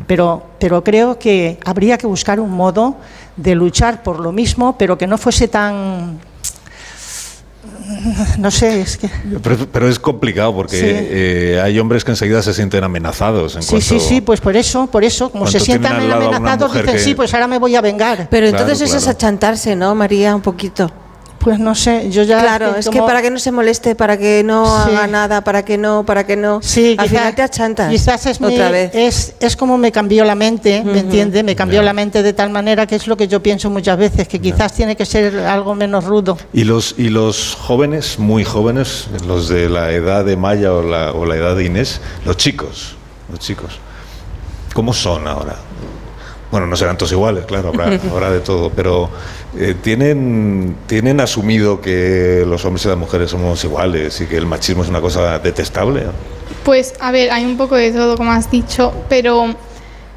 pero, 0.07 0.43
pero 0.59 0.83
creo 0.83 1.19
que 1.19 1.59
habría 1.65 1.97
que 1.99 2.07
buscar 2.07 2.41
un 2.41 2.51
modo 2.51 2.97
de 3.37 3.55
luchar 3.55 4.03
por 4.03 4.19
lo 4.21 4.33
mismo, 4.33 4.77
pero 4.77 4.99
que 4.99 5.07
no 5.07 5.17
fuese 5.17 5.49
tan 5.49 6.19
no 8.39 8.51
sé, 8.51 8.83
es 8.83 8.99
que... 8.99 9.09
Pero, 9.73 9.89
es 9.89 9.99
complicado 9.99 10.55
porque 10.55 10.79
eh, 10.83 11.61
hay 11.61 11.79
hombres 11.79 12.05
que 12.05 12.11
enseguida 12.11 12.43
se 12.43 12.53
sienten 12.53 12.85
amenazados. 12.85 13.57
En 13.57 13.63
sí, 13.63 13.81
sí, 13.81 13.99
sí, 13.99 14.21
pues 14.21 14.41
por 14.41 14.57
eso, 14.57 14.89
por 14.89 15.05
eso, 15.05 15.31
como 15.31 15.47
se 15.47 15.59
sientan 15.59 16.11
amenazados, 16.11 16.75
dicen, 16.75 16.99
sí, 16.99 17.15
pues 17.15 17.33
ahora 17.33 17.47
me 17.47 17.59
voy 17.59 17.77
a 17.77 17.81
vengar. 17.81 18.29
Pero 18.31 18.47
entonces 18.47 18.81
eso 18.83 18.99
es 18.99 19.09
achantarse, 19.09 19.75
¿no, 19.75 19.95
María? 19.95 20.35
Un 20.35 20.43
poquito. 20.43 20.91
Pues 21.49 21.61
no 21.61 21.75
sé, 21.75 22.11
yo 22.11 22.25
ya. 22.25 22.43
Claro, 22.43 22.77
es 22.77 22.91
que 22.91 23.01
para 23.01 23.23
que 23.23 23.31
no 23.31 23.39
se 23.39 23.51
moleste, 23.51 23.95
para 23.95 24.19
que 24.19 24.43
no 24.45 24.67
haga 24.77 25.07
nada, 25.07 25.43
para 25.43 25.65
que 25.65 25.79
no, 25.79 26.05
para 26.05 26.27
que 26.27 26.37
no. 26.37 26.61
Sí, 26.63 26.95
al 26.99 27.09
final 27.09 27.35
te 27.35 27.41
achantas. 27.41 27.91
Quizás 27.91 28.27
es 28.27 28.39
otra 28.39 28.71
vez. 28.71 28.91
Es, 28.93 29.35
es 29.41 29.57
como 29.57 29.79
me 29.79 29.91
cambió 29.91 30.27
la 30.27 30.35
mente, 30.35 30.83
¿me 30.85 30.99
entiende? 30.99 31.43
Me 31.43 31.57
cambió 31.57 31.81
la 31.81 31.95
mente 31.95 32.23
de 32.23 32.35
tal 32.35 32.51
manera 32.51 32.87
que 32.87 32.97
es 32.97 33.07
lo 33.07 33.17
que 33.17 33.29
yo 33.29 33.43
pienso 33.43 33.71
muchas 33.71 33.97
veces, 33.97 34.29
que 34.29 34.39
quizás 34.41 34.75
tiene 34.75 34.95
que 34.95 35.07
ser 35.07 35.39
algo 35.39 35.75
menos 35.75 36.05
rudo. 36.05 36.37
¿Y 36.53 36.65
los, 36.65 36.95
y 36.99 37.09
los 37.09 37.57
jóvenes, 37.59 38.19
muy 38.19 38.45
jóvenes, 38.45 39.07
los 39.27 39.49
de 39.49 39.71
la 39.71 39.91
edad 39.93 40.27
de 40.27 40.37
Maya 40.37 40.75
o 40.75 40.83
la, 40.83 41.13
o 41.13 41.25
la 41.25 41.37
edad 41.37 41.57
de 41.57 41.65
Inés, 41.65 42.03
los 42.27 42.37
chicos, 42.37 42.95
los 43.31 43.39
chicos, 43.39 43.79
¿cómo 44.75 44.93
son 44.93 45.27
ahora? 45.27 45.57
Bueno, 46.51 46.67
no 46.67 46.77
serán 46.77 46.97
todos 46.97 47.13
iguales, 47.13 47.45
claro, 47.45 47.69
habrá, 48.13 48.31
de 48.31 48.41
todo, 48.41 48.71
pero 48.71 49.11
eh, 49.57 49.75
¿tienen, 49.83 50.77
¿tienen 50.87 51.21
asumido 51.21 51.81
que 51.81 52.45
los 52.47 52.65
hombres 52.65 52.87
y 52.87 52.89
las 52.89 52.97
mujeres 52.97 53.31
somos 53.31 53.63
iguales 53.65 54.21
y 54.21 54.27
que 54.27 54.37
el 54.37 54.47
machismo 54.47 54.83
es 54.83 54.89
una 54.89 55.01
cosa 55.01 55.39
detestable? 55.39 56.05
Pues, 56.65 56.95
a 57.01 57.11
ver, 57.11 57.31
hay 57.31 57.45
un 57.45 57.57
poco 57.57 57.75
de 57.77 57.93
todo, 57.93 58.17
como 58.17 58.33
has 58.33 58.51
dicho, 58.51 58.93
pero 59.09 59.55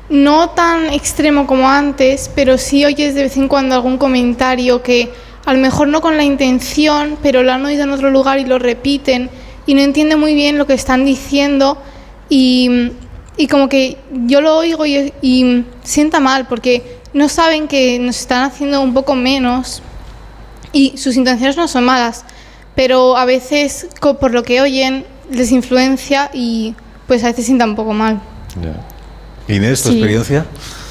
no 0.10 0.50
tan 0.50 0.92
extremo 0.92 1.48
como 1.48 1.70
antes, 1.70 2.30
pero 2.36 2.58
sí 2.58 2.86
oyes 2.86 3.16
de 3.16 3.24
vez 3.24 3.38
en 3.38 3.48
cuando 3.48 3.76
algún 3.76 3.98
comentario 3.98 4.84
que 4.84 5.12
a 5.46 5.54
lo 5.54 5.60
mejor 5.60 5.88
no 5.88 6.02
con 6.02 6.18
la 6.18 6.24
intención, 6.24 7.18
pero 7.24 7.44
lo 7.44 7.52
han 7.52 7.66
oído 7.66 7.84
en 7.84 7.92
otro 7.92 8.10
lugar 8.10 8.40
y 8.40 8.46
lo 8.46 8.60
repiten 8.60 9.30
y 9.66 9.74
no 9.74 9.82
entienden 9.82 10.20
muy 10.20 10.34
bien 10.34 10.58
lo 10.58 10.68
que 10.68 10.74
están 10.74 11.06
diciendo 11.06 11.78
y 12.30 12.92
y 13.38 13.48
como 13.48 13.70
que 13.70 13.98
yo 14.26 14.42
lo 14.42 14.58
oigo 14.58 14.86
y, 14.86 15.66
sienta 15.84 16.20
mal 16.20 16.48
porque 16.48 17.00
no 17.14 17.30
saben 17.30 17.68
que 17.68 18.00
nos 18.00 18.20
están 18.20 18.44
haciendo 18.44 18.82
un 18.82 18.94
poco 18.94 19.16
menos 19.16 19.82
y 20.74 20.98
sus 20.98 21.18
intenciones 21.18 21.58
no 21.58 21.68
son 21.68 21.86
malas, 21.86 22.24
pero 22.76 23.18
a 23.18 23.26
veces 23.26 23.88
por 24.00 24.32
lo 24.32 24.44
que 24.44 24.62
oyen 24.62 25.06
les 25.30 25.52
influencia 25.52 26.30
y 26.34 26.76
pues 27.08 27.24
a 27.24 27.28
veces 27.28 27.46
sienta 27.46 27.66
un 27.66 27.76
poco 27.76 27.94
mal. 27.94 28.22
Inés, 29.48 29.84
¿tu 29.84 29.90
experiencia? 29.90 30.46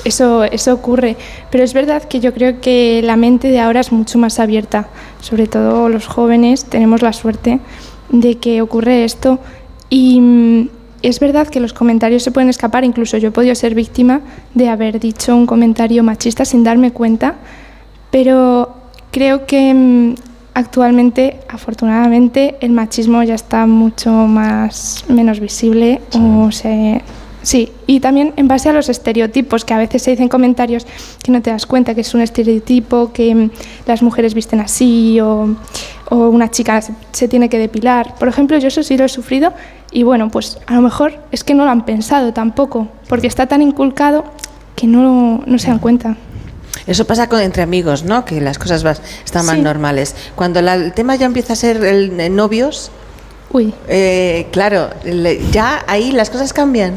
Eso, 0.04 0.44
eso 0.44 0.72
ocurre, 0.72 1.16
pero 1.50 1.62
es 1.62 1.72
verdad 1.72 2.02
que 2.04 2.20
yo 2.20 2.32
creo 2.32 2.60
que 2.60 3.00
la 3.02 3.16
mente 3.16 3.48
de 3.48 3.60
ahora 3.60 3.80
es 3.80 3.92
mucho 3.92 4.18
más 4.18 4.38
abierta, 4.38 4.88
sobre 5.20 5.46
todo 5.46 5.88
los 5.88 6.06
jóvenes 6.06 6.64
tenemos 6.64 7.02
la 7.02 7.12
suerte 7.12 7.60
de 8.08 8.38
que 8.38 8.62
ocurre 8.62 9.04
esto 9.04 9.38
y 9.88 10.70
es 11.02 11.20
verdad 11.20 11.48
que 11.48 11.60
los 11.60 11.72
comentarios 11.72 12.22
se 12.22 12.30
pueden 12.30 12.50
escapar, 12.50 12.84
incluso 12.84 13.16
yo 13.16 13.28
he 13.28 13.32
podido 13.32 13.54
ser 13.54 13.74
víctima 13.74 14.20
de 14.54 14.68
haber 14.68 15.00
dicho 15.00 15.34
un 15.36 15.46
comentario 15.46 16.02
machista 16.02 16.44
sin 16.44 16.64
darme 16.64 16.92
cuenta, 16.92 17.36
pero 18.10 18.74
creo 19.10 19.46
que 19.46 19.72
mm, 19.72 20.14
actualmente, 20.54 21.40
afortunadamente, 21.48 22.56
el 22.60 22.72
machismo 22.72 23.22
ya 23.22 23.34
está 23.34 23.66
mucho 23.66 24.10
más 24.10 25.04
menos 25.08 25.40
visible 25.40 26.00
o 26.12 26.50
se 26.50 27.02
Sí, 27.42 27.72
y 27.86 28.00
también 28.00 28.34
en 28.36 28.48
base 28.48 28.68
a 28.68 28.72
los 28.72 28.88
estereotipos, 28.88 29.64
que 29.64 29.72
a 29.72 29.78
veces 29.78 30.02
se 30.02 30.10
dicen 30.10 30.28
comentarios 30.28 30.86
que 31.22 31.32
no 31.32 31.40
te 31.40 31.50
das 31.50 31.66
cuenta 31.66 31.94
que 31.94 32.02
es 32.02 32.14
un 32.14 32.20
estereotipo, 32.20 33.12
que 33.12 33.34
mm, 33.34 33.50
las 33.86 34.02
mujeres 34.02 34.34
visten 34.34 34.60
así 34.60 35.18
o, 35.20 35.56
o 36.10 36.16
una 36.28 36.50
chica 36.50 36.82
se, 37.12 37.28
tiene 37.28 37.48
que 37.48 37.58
depilar. 37.58 38.14
Por 38.16 38.28
ejemplo, 38.28 38.58
yo 38.58 38.68
eso 38.68 38.82
sí 38.82 38.96
lo 38.96 39.04
he 39.04 39.08
sufrido 39.08 39.54
y 39.90 40.02
bueno, 40.02 40.30
pues 40.30 40.58
a 40.66 40.74
lo 40.74 40.82
mejor 40.82 41.14
es 41.32 41.42
que 41.42 41.54
no 41.54 41.64
lo 41.64 41.70
han 41.70 41.84
pensado 41.84 42.32
tampoco, 42.32 42.88
porque 43.08 43.26
está 43.26 43.46
tan 43.46 43.62
inculcado 43.62 44.24
que 44.76 44.86
no, 44.86 45.42
no 45.46 45.58
se 45.58 45.68
dan 45.68 45.78
cuenta. 45.78 46.16
Eso 46.86 47.06
pasa 47.06 47.28
con, 47.28 47.40
entre 47.40 47.62
amigos, 47.62 48.04
¿no? 48.04 48.24
Que 48.24 48.40
las 48.40 48.58
cosas 48.58 48.84
están 49.24 49.46
más 49.46 49.58
normales. 49.58 50.14
Cuando 50.34 50.60
el 50.60 50.92
tema 50.92 51.16
ya 51.16 51.26
empieza 51.26 51.52
a 51.54 51.56
ser 51.56 51.84
el, 51.84 52.34
novios, 52.34 52.90
Uy. 53.52 53.74
Eh, 53.88 54.46
claro, 54.52 54.90
ya 55.50 55.84
ahí 55.88 56.12
las 56.12 56.30
cosas 56.30 56.52
cambian. 56.52 56.96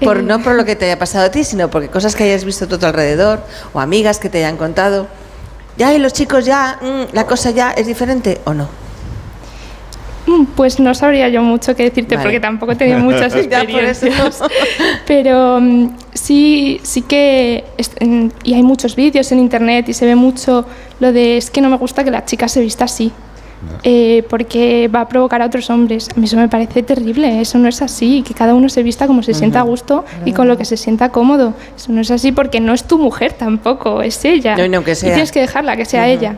Por, 0.00 0.22
no 0.22 0.42
por 0.42 0.54
lo 0.54 0.64
que 0.64 0.76
te 0.76 0.86
haya 0.86 0.98
pasado 0.98 1.26
a 1.26 1.30
ti, 1.30 1.44
sino 1.44 1.70
porque 1.70 1.88
cosas 1.88 2.16
que 2.16 2.24
hayas 2.24 2.44
visto 2.44 2.64
a 2.64 2.68
tu 2.68 2.84
alrededor 2.84 3.40
o 3.72 3.80
amigas 3.80 4.18
que 4.18 4.28
te 4.28 4.38
hayan 4.38 4.56
contado. 4.56 5.06
Ya, 5.76 5.94
y 5.94 5.98
los 5.98 6.12
chicos 6.12 6.44
ya, 6.44 6.78
mm, 6.80 7.14
la 7.14 7.26
cosa 7.26 7.50
ya 7.50 7.70
es 7.70 7.86
diferente 7.86 8.40
o 8.44 8.54
no. 8.54 8.68
Mm, 10.26 10.46
pues 10.56 10.80
no 10.80 10.94
sabría 10.94 11.28
yo 11.28 11.42
mucho 11.42 11.76
que 11.76 11.84
decirte 11.84 12.18
porque 12.18 12.40
tampoco 12.40 12.72
he 12.72 12.76
tenido 12.76 12.98
muchas 12.98 13.34
experiencias. 13.36 14.42
Pero 15.06 15.60
mm, 15.60 15.96
sí, 16.14 16.80
sí 16.82 17.02
que 17.02 17.64
y 18.42 18.54
hay 18.54 18.62
muchos 18.62 18.96
vídeos 18.96 19.30
en 19.32 19.38
internet 19.38 19.88
y 19.88 19.92
se 19.92 20.06
ve 20.06 20.14
mucho 20.14 20.64
lo 21.00 21.12
de 21.12 21.36
es 21.36 21.50
que 21.50 21.60
no 21.60 21.68
me 21.68 21.76
gusta 21.76 22.04
que 22.04 22.10
la 22.10 22.24
chica 22.24 22.48
se 22.48 22.60
vista 22.60 22.84
así. 22.84 23.12
Eh, 23.82 24.24
porque 24.28 24.88
va 24.94 25.02
a 25.02 25.08
provocar 25.08 25.42
a 25.42 25.46
otros 25.46 25.68
hombres. 25.70 26.08
A 26.16 26.18
mí 26.18 26.26
eso 26.26 26.36
me 26.36 26.48
parece 26.48 26.82
terrible, 26.82 27.40
eso 27.40 27.58
no 27.58 27.68
es 27.68 27.82
así, 27.82 28.22
que 28.22 28.34
cada 28.34 28.54
uno 28.54 28.68
se 28.68 28.82
vista 28.82 29.06
como 29.06 29.22
se 29.22 29.34
sienta 29.34 29.60
a 29.60 29.62
gusto 29.62 30.04
y 30.24 30.32
con 30.32 30.48
lo 30.48 30.56
que 30.56 30.64
se 30.64 30.76
sienta 30.76 31.10
cómodo. 31.10 31.54
Eso 31.76 31.92
no 31.92 32.00
es 32.00 32.10
así 32.10 32.32
porque 32.32 32.60
no 32.60 32.72
es 32.72 32.84
tu 32.84 32.98
mujer 32.98 33.32
tampoco, 33.32 34.02
es 34.02 34.24
ella. 34.24 34.56
No, 34.68 34.82
que 34.82 34.94
sea. 34.94 35.10
Y 35.10 35.12
tienes 35.12 35.32
que 35.32 35.40
dejarla, 35.40 35.76
que 35.76 35.84
sea 35.84 36.08
ella. 36.08 36.36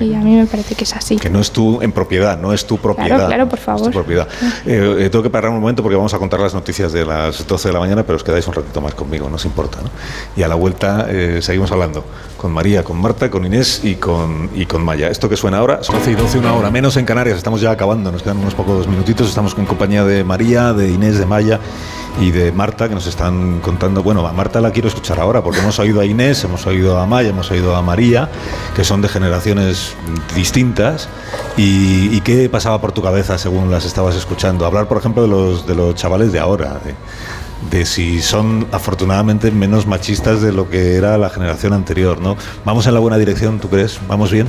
Y 0.00 0.14
a 0.14 0.18
mí 0.20 0.36
me 0.36 0.46
parece 0.46 0.74
que 0.74 0.84
es 0.84 0.94
así. 0.94 1.16
Que 1.16 1.30
no 1.30 1.40
es 1.40 1.50
tu 1.50 1.80
en 1.82 1.92
propiedad, 1.92 2.38
no 2.38 2.52
es 2.52 2.66
tu 2.66 2.78
propiedad. 2.78 3.08
Claro, 3.08 3.26
claro, 3.26 3.48
por 3.48 3.58
favor. 3.58 3.92
propiedad. 3.92 4.28
Eh, 4.66 4.96
eh, 5.00 5.10
tengo 5.10 5.22
que 5.22 5.30
parar 5.30 5.50
un 5.50 5.60
momento 5.60 5.82
porque 5.82 5.96
vamos 5.96 6.12
a 6.14 6.18
contar 6.18 6.40
las 6.40 6.54
noticias 6.54 6.92
de 6.92 7.04
las 7.04 7.46
12 7.46 7.68
de 7.68 7.72
la 7.72 7.80
mañana, 7.80 8.02
pero 8.02 8.16
os 8.16 8.24
quedáis 8.24 8.46
un 8.46 8.54
ratito 8.54 8.80
más 8.80 8.94
conmigo, 8.94 9.28
no 9.28 9.36
os 9.36 9.44
importa. 9.44 9.78
¿no? 9.82 9.90
Y 10.36 10.42
a 10.42 10.48
la 10.48 10.54
vuelta 10.54 11.06
eh, 11.08 11.40
seguimos 11.42 11.70
hablando 11.72 12.04
con 12.36 12.52
María, 12.52 12.82
con 12.82 13.00
Marta, 13.00 13.30
con 13.30 13.44
Inés 13.44 13.82
y 13.84 13.96
con, 13.96 14.50
y 14.54 14.66
con 14.66 14.82
Maya. 14.82 15.08
Esto 15.08 15.28
que 15.28 15.36
suena 15.36 15.58
ahora, 15.58 15.82
son 15.82 15.96
12 15.96 16.10
y 16.10 16.14
12, 16.14 16.38
una 16.38 16.54
hora 16.54 16.70
menos 16.70 16.96
en 16.96 17.04
Canarias, 17.04 17.36
estamos 17.36 17.60
ya 17.60 17.70
acabando, 17.70 18.10
nos 18.10 18.22
quedan 18.22 18.38
unos 18.38 18.54
pocos 18.54 18.86
minutitos, 18.88 19.28
estamos 19.28 19.54
con 19.54 19.66
compañía 19.66 20.04
de 20.04 20.24
María, 20.24 20.72
de 20.72 20.90
Inés, 20.90 21.18
de 21.18 21.26
Maya 21.26 21.60
y 22.20 22.30
de 22.32 22.50
Marta 22.52 22.88
que 22.88 22.94
nos 22.94 23.06
están 23.06 23.60
contando. 23.60 24.02
Bueno, 24.02 24.26
a 24.26 24.32
Marta 24.32 24.60
la 24.60 24.70
quiero 24.72 24.88
escuchar 24.88 25.20
ahora 25.20 25.42
porque 25.42 25.60
hemos 25.60 25.78
oído 25.78 26.00
a 26.00 26.04
Inés, 26.04 26.42
hemos 26.44 26.66
oído 26.66 26.98
a 26.98 27.06
Maya, 27.06 27.30
hemos 27.30 27.50
oído 27.50 27.76
a 27.76 27.82
María, 27.82 28.28
que 28.74 28.84
son 28.84 29.00
de 29.02 29.08
generaciones 29.08 29.94
distintas. 30.34 31.08
Y, 31.56 32.14
y 32.14 32.20
qué 32.22 32.48
pasaba 32.48 32.80
por 32.80 32.92
tu 32.92 33.02
cabeza 33.02 33.38
según 33.38 33.70
las 33.70 33.84
estabas 33.84 34.16
escuchando? 34.16 34.66
Hablar, 34.66 34.88
por 34.88 34.98
ejemplo, 34.98 35.22
de 35.22 35.28
los, 35.28 35.66
de 35.66 35.74
los 35.74 35.94
chavales 35.94 36.32
de 36.32 36.40
ahora, 36.40 36.78
de, 36.84 36.94
de 37.76 37.86
si 37.86 38.20
son 38.22 38.66
afortunadamente 38.72 39.50
menos 39.50 39.86
machistas 39.86 40.40
de 40.42 40.52
lo 40.52 40.68
que 40.68 40.96
era 40.96 41.16
la 41.18 41.30
generación 41.30 41.72
anterior, 41.72 42.20
¿no? 42.20 42.36
¿Vamos 42.64 42.86
en 42.86 42.94
la 42.94 43.00
buena 43.00 43.18
dirección, 43.18 43.60
tú 43.60 43.68
crees? 43.68 44.00
¿Vamos 44.08 44.30
bien? 44.30 44.46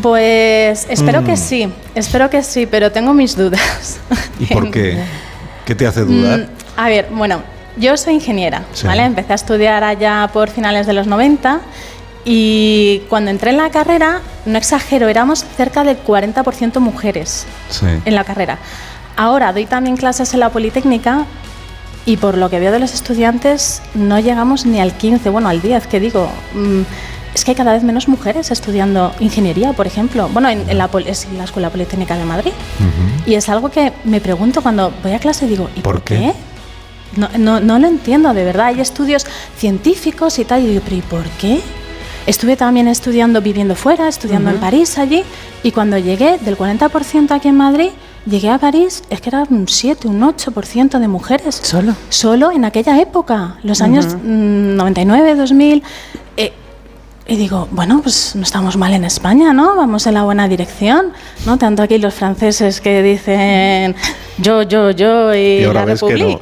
Pues 0.00 0.86
espero 0.88 1.22
que 1.22 1.32
Mm. 1.32 1.36
sí, 1.36 1.72
espero 1.94 2.30
que 2.30 2.42
sí, 2.42 2.66
pero 2.66 2.90
tengo 2.92 3.12
mis 3.12 3.36
dudas. 3.36 3.98
¿Y 4.40 4.46
por 4.46 4.70
qué? 4.70 5.02
¿Qué 5.64 5.74
te 5.74 5.86
hace 5.86 6.00
dudar? 6.02 6.40
Mm, 6.40 6.46
a 6.76 6.88
ver, 6.88 7.08
bueno, 7.10 7.42
yo 7.76 7.96
soy 7.96 8.14
ingeniera, 8.14 8.62
Sí. 8.72 8.86
¿vale? 8.86 9.04
Empecé 9.04 9.32
a 9.32 9.36
estudiar 9.36 9.84
allá 9.84 10.28
por 10.32 10.50
finales 10.50 10.86
de 10.86 10.92
los 10.92 11.06
90 11.06 11.60
y 12.24 13.02
cuando 13.08 13.30
entré 13.30 13.50
en 13.50 13.56
la 13.56 13.70
carrera, 13.70 14.20
no 14.46 14.58
exagero, 14.58 15.08
éramos 15.08 15.44
cerca 15.56 15.84
del 15.84 15.98
40% 15.98 16.80
mujeres 16.80 17.46
Sí. 17.70 17.86
en 18.04 18.14
la 18.14 18.24
carrera. 18.24 18.58
Ahora 19.16 19.52
doy 19.52 19.66
también 19.66 19.96
clases 19.96 20.32
en 20.34 20.40
la 20.40 20.50
Politécnica 20.50 21.24
y 22.06 22.16
por 22.16 22.36
lo 22.36 22.50
que 22.50 22.58
veo 22.58 22.72
de 22.72 22.78
los 22.80 22.94
estudiantes 22.94 23.82
no 23.94 24.18
llegamos 24.18 24.66
ni 24.66 24.80
al 24.80 24.92
15, 24.92 25.30
bueno, 25.30 25.48
al 25.48 25.60
10, 25.62 25.86
que 25.86 26.00
digo. 26.00 26.28
Mm, 27.32 27.34
es 27.34 27.44
que 27.44 27.50
hay 27.52 27.54
cada 27.54 27.72
vez 27.72 27.82
menos 27.82 28.08
mujeres 28.08 28.50
estudiando 28.50 29.12
ingeniería, 29.20 29.72
por 29.72 29.86
ejemplo. 29.86 30.28
Bueno, 30.32 30.48
en, 30.48 30.68
en 30.68 30.78
la, 30.78 30.90
la 31.36 31.44
Escuela 31.44 31.70
Politécnica 31.70 32.16
de 32.16 32.24
Madrid. 32.24 32.52
Y 33.26 33.34
es 33.34 33.48
algo 33.48 33.70
que 33.70 33.92
me 34.04 34.20
pregunto 34.20 34.62
cuando 34.62 34.92
voy 35.02 35.12
a 35.12 35.18
clase, 35.18 35.46
digo, 35.46 35.70
¿y 35.76 35.80
¿Por 35.80 36.02
qué? 36.02 36.16
qué? 36.16 36.34
No, 37.16 37.28
no, 37.38 37.60
no 37.60 37.78
lo 37.78 37.88
entiendo, 37.88 38.32
de 38.32 38.44
verdad. 38.44 38.66
Hay 38.66 38.80
estudios 38.80 39.26
científicos 39.56 40.38
y 40.38 40.44
tal, 40.44 40.62
y 40.62 40.68
digo, 40.68 40.80
¿pero 40.84 40.96
y 40.96 41.02
por 41.02 41.24
qué? 41.40 41.60
Estuve 42.26 42.56
también 42.56 42.86
estudiando, 42.88 43.42
viviendo 43.42 43.74
fuera, 43.74 44.08
estudiando 44.08 44.50
en 44.50 44.58
París 44.58 44.96
allí, 44.96 45.24
y 45.62 45.72
cuando 45.72 45.98
llegué 45.98 46.38
del 46.38 46.56
40% 46.56 47.32
aquí 47.32 47.48
en 47.48 47.56
Madrid, 47.56 47.90
llegué 48.26 48.48
a 48.48 48.58
París, 48.58 49.02
es 49.10 49.20
que 49.20 49.28
era 49.28 49.44
un 49.50 49.66
7, 49.66 50.06
un 50.06 50.20
8% 50.20 51.00
de 51.00 51.08
mujeres. 51.08 51.60
¿Solo? 51.62 51.94
Solo 52.10 52.52
en 52.52 52.64
aquella 52.64 53.00
época, 53.00 53.56
los 53.64 53.82
años 53.82 54.06
mm, 54.22 54.76
99, 54.76 55.34
2000. 55.34 55.82
Y 57.26 57.36
digo, 57.36 57.68
bueno, 57.70 58.00
pues 58.02 58.34
no 58.34 58.42
estamos 58.42 58.76
mal 58.76 58.92
en 58.94 59.04
España, 59.04 59.52
¿no? 59.52 59.76
Vamos 59.76 60.06
en 60.08 60.14
la 60.14 60.24
buena 60.24 60.48
dirección, 60.48 61.12
¿no? 61.46 61.56
Tanto 61.56 61.82
aquí 61.82 61.98
los 61.98 62.14
franceses 62.14 62.80
que 62.80 63.00
dicen 63.02 63.94
yo, 64.38 64.62
yo, 64.62 64.90
yo 64.90 65.32
y, 65.34 65.60
Y 65.60 65.64
ahora 65.64 65.80
la 65.80 65.86
ves 65.86 66.00
que, 66.02 66.14
no, 66.16 66.26
ahora 66.30 66.38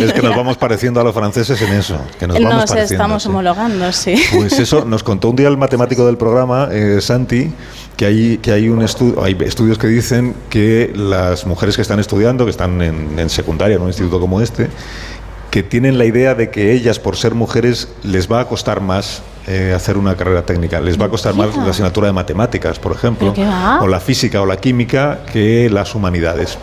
ves 0.00 0.12
que 0.14 0.22
nos 0.22 0.34
vamos 0.36 0.56
pareciendo 0.56 1.00
a 1.00 1.04
los 1.04 1.14
franceses 1.14 1.60
en 1.60 1.74
eso, 1.74 1.98
que 2.18 2.26
nos 2.26 2.36
vamos 2.38 2.52
Nos 2.54 2.70
pareciendo, 2.70 2.92
estamos 3.04 3.22
sí. 3.22 3.28
homologando, 3.28 3.92
sí. 3.92 4.14
Pues 4.34 4.58
eso, 4.58 4.84
nos 4.86 5.02
contó 5.02 5.28
un 5.30 5.36
día 5.36 5.48
el 5.48 5.58
matemático 5.58 6.06
del 6.06 6.16
programa, 6.16 6.68
eh, 6.72 7.00
Santi, 7.02 7.52
que 7.96 8.06
hay, 8.06 8.38
que 8.38 8.50
hay, 8.50 8.68
un 8.70 8.80
estu- 8.80 9.22
hay 9.22 9.36
estudios 9.40 9.76
que 9.78 9.86
dicen 9.88 10.34
que 10.48 10.90
las 10.96 11.46
mujeres 11.46 11.76
que 11.76 11.82
están 11.82 12.00
estudiando, 12.00 12.44
que 12.44 12.50
están 12.50 12.80
en, 12.82 13.18
en 13.18 13.28
secundaria, 13.28 13.76
en 13.76 13.82
un 13.82 13.88
instituto 13.88 14.18
como 14.20 14.40
este, 14.40 14.68
que 15.54 15.62
tienen 15.62 15.98
la 15.98 16.04
idea 16.04 16.34
de 16.34 16.50
que 16.50 16.72
ellas, 16.72 16.98
por 16.98 17.14
ser 17.14 17.36
mujeres, 17.36 17.86
les 18.02 18.28
va 18.28 18.40
a 18.40 18.48
costar 18.48 18.80
más 18.80 19.22
eh, 19.46 19.72
hacer 19.72 19.96
una 19.96 20.16
carrera 20.16 20.44
técnica, 20.44 20.80
les 20.80 21.00
va 21.00 21.06
a 21.06 21.08
costar 21.08 21.32
más 21.32 21.56
la 21.56 21.70
asignatura 21.70 22.08
de 22.08 22.12
matemáticas, 22.12 22.80
por 22.80 22.90
ejemplo, 22.90 23.32
o 23.80 23.86
la 23.86 24.00
física 24.00 24.42
o 24.42 24.46
la 24.46 24.56
química, 24.56 25.20
que 25.32 25.70
las 25.70 25.94
humanidades, 25.94 26.58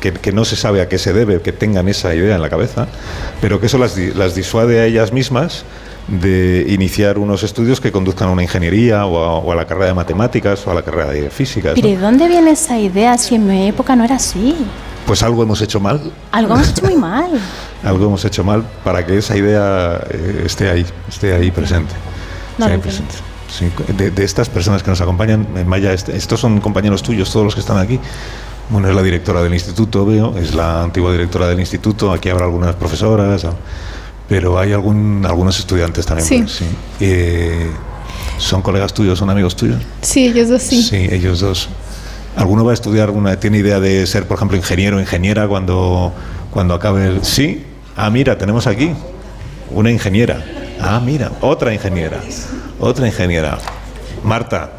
que, 0.00 0.12
que 0.14 0.32
no 0.32 0.44
se 0.44 0.56
sabe 0.56 0.80
a 0.80 0.88
qué 0.88 0.98
se 0.98 1.12
debe 1.12 1.42
que 1.42 1.52
tengan 1.52 1.86
esa 1.86 2.12
idea 2.12 2.34
en 2.34 2.42
la 2.42 2.50
cabeza, 2.50 2.88
pero 3.40 3.60
que 3.60 3.66
eso 3.66 3.78
las, 3.78 3.96
las 3.96 4.34
disuade 4.34 4.80
a 4.80 4.86
ellas 4.86 5.12
mismas 5.12 5.64
de 6.08 6.66
iniciar 6.70 7.18
unos 7.18 7.44
estudios 7.44 7.80
que 7.80 7.92
conduzcan 7.92 8.30
a 8.30 8.32
una 8.32 8.42
ingeniería 8.42 9.06
o 9.06 9.16
a, 9.22 9.38
o 9.38 9.52
a 9.52 9.54
la 9.54 9.64
carrera 9.64 9.86
de 9.86 9.94
matemáticas 9.94 10.66
o 10.66 10.72
a 10.72 10.74
la 10.74 10.82
carrera 10.82 11.12
de 11.12 11.30
física. 11.30 11.70
Pero 11.76 11.86
¿y 11.86 11.94
dónde 11.94 12.26
viene 12.26 12.50
esa 12.50 12.80
idea 12.80 13.16
si 13.16 13.36
en 13.36 13.46
mi 13.46 13.68
época 13.68 13.94
no 13.94 14.02
era 14.02 14.16
así? 14.16 14.56
Pues 15.06 15.22
algo 15.22 15.42
hemos 15.42 15.60
hecho 15.60 15.80
mal, 15.80 16.00
Algo 16.32 16.54
hemos 16.54 16.68
hecho 16.70 16.82
muy 16.84 16.96
mal. 16.96 17.30
algo 17.84 18.06
hemos 18.06 18.24
hecho 18.24 18.42
mal 18.42 18.64
para 18.82 19.04
que 19.04 19.18
esa 19.18 19.36
idea 19.36 20.00
eh, 20.10 20.42
esté 20.46 20.70
ahí, 20.70 20.86
esté 21.08 21.34
ahí 21.34 21.50
presente. 21.50 21.92
No 22.58 22.64
esté 22.66 22.66
lo 22.66 22.66
ahí 22.66 22.74
entiendo. 22.74 22.82
presente. 22.82 23.14
Sí, 23.48 23.70
de, 23.96 24.10
de 24.10 24.24
estas 24.24 24.48
personas 24.48 24.82
que 24.82 24.90
nos 24.90 25.00
acompañan, 25.00 25.46
eh, 25.56 25.64
Maya, 25.64 25.92
este- 25.92 26.16
estos 26.16 26.40
son 26.40 26.60
compañeros 26.60 27.02
tuyos, 27.02 27.30
todos 27.30 27.44
los 27.44 27.54
que 27.54 27.60
están 27.60 27.78
aquí. 27.78 28.00
Bueno, 28.70 28.88
es 28.88 28.94
la 28.96 29.02
directora 29.02 29.42
del 29.42 29.52
instituto, 29.52 30.06
veo, 30.06 30.36
es 30.38 30.54
la 30.54 30.82
antigua 30.84 31.12
directora 31.12 31.46
del 31.48 31.60
instituto, 31.60 32.10
aquí 32.10 32.30
habrá 32.30 32.46
algunas 32.46 32.74
profesoras, 32.74 33.44
¿no? 33.44 33.54
pero 34.26 34.58
hay 34.58 34.72
algún, 34.72 35.24
algunos 35.28 35.58
estudiantes 35.58 36.06
también. 36.06 36.26
Sí. 36.26 36.40
pues, 36.40 36.62
Eh, 37.00 37.70
¿Son 38.38 38.62
colegas 38.62 38.92
tuyos, 38.94 39.18
son 39.18 39.28
amigos 39.28 39.54
tuyos? 39.54 39.82
Sí, 40.00 40.26
ellos 40.28 40.48
dos 40.48 40.62
sí. 40.62 40.82
Sí, 40.82 40.96
ellos 41.10 41.40
dos. 41.40 41.68
¿Alguno 42.36 42.64
va 42.64 42.72
a 42.72 42.74
estudiar, 42.74 43.10
una, 43.10 43.38
tiene 43.38 43.58
idea 43.58 43.78
de 43.80 44.06
ser, 44.06 44.26
por 44.26 44.36
ejemplo, 44.36 44.56
ingeniero 44.56 44.96
o 44.96 45.00
ingeniera 45.00 45.46
cuando, 45.46 46.12
cuando 46.50 46.74
acabe 46.74 47.06
el... 47.06 47.24
Sí, 47.24 47.64
ah, 47.96 48.10
mira, 48.10 48.36
tenemos 48.36 48.66
aquí 48.66 48.92
una 49.70 49.90
ingeniera. 49.90 50.42
Ah, 50.80 51.00
mira, 51.04 51.30
otra 51.40 51.72
ingeniera. 51.72 52.20
Otra 52.80 53.06
ingeniera. 53.06 53.58
Marta. 54.24 54.70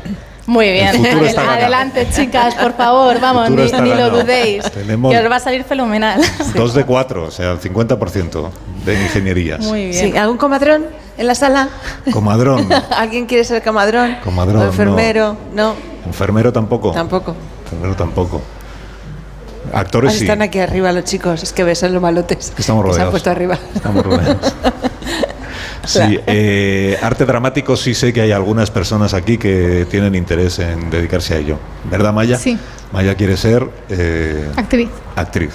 Muy 0.47 0.71
bien. 0.71 0.89
Adelante, 1.37 2.07
chicas, 2.11 2.55
por 2.55 2.73
favor, 2.73 3.19
vamos, 3.19 3.47
futuro 3.49 3.81
ni, 3.81 3.89
ni 3.89 3.95
lo 3.95 4.09
dudéis. 4.11 4.63
Tenemos- 4.71 5.11
Que 5.11 5.19
os 5.19 5.31
va 5.31 5.37
a 5.37 5.39
salir 5.39 5.63
fenomenal. 5.63 6.21
Dos 6.55 6.73
de 6.73 6.83
cuatro, 6.83 7.23
o 7.23 7.31
sea, 7.31 7.53
el 7.53 7.59
50% 7.59 8.49
de 8.85 8.93
ingenierías. 9.01 9.61
Muy 9.61 9.87
bien. 9.87 10.11
Sí, 10.11 10.17
¿Algún 10.17 10.37
comadrón 10.37 10.85
en 11.17 11.27
la 11.27 11.35
sala? 11.35 11.69
Comadrón. 12.11 12.69
¿Alguien 12.95 13.25
quiere 13.25 13.43
ser 13.43 13.63
comadrón? 13.63 14.17
Comadrón, 14.23 14.61
¿O 14.61 14.65
enfermero? 14.65 15.35
No, 15.53 15.73
Enfermero 16.05 16.51
tampoco. 16.53 16.91
tampoco. 16.91 17.35
Enfermero 17.65 17.95
tampoco. 17.95 18.41
Actores 19.73 20.09
Ahora 20.09 20.19
sí. 20.19 20.25
están 20.25 20.41
aquí 20.43 20.59
arriba 20.59 20.91
los 20.91 21.05
chicos, 21.05 21.41
es 21.41 21.51
que 21.51 21.63
ves, 21.63 21.79
son 21.79 21.91
los 21.93 22.01
malotes. 22.01 22.53
Estamos 22.57 22.59
que 22.59 22.63
se 22.63 22.71
han 22.71 22.77
rodeados. 22.83 23.11
puesto 23.11 23.29
arriba. 23.31 23.57
Estamos 23.75 24.05
rodeados. 24.05 24.53
Sí, 25.85 26.19
eh, 26.25 26.97
arte 27.03 27.25
dramático 27.27 27.77
sí 27.77 27.93
sé 27.93 28.11
que 28.11 28.21
hay 28.21 28.31
algunas 28.31 28.71
personas 28.71 29.13
aquí 29.13 29.37
que 29.37 29.85
tienen 29.87 30.15
interés 30.15 30.57
en 30.57 30.89
dedicarse 30.89 31.35
a 31.35 31.37
ello. 31.37 31.59
¿Verdad, 31.91 32.11
Maya? 32.11 32.39
Sí. 32.39 32.57
Maya 32.91 33.13
quiere 33.13 33.37
ser 33.37 33.69
eh, 33.89 34.51
Actriz. 34.55 34.89
actriz. 35.15 35.51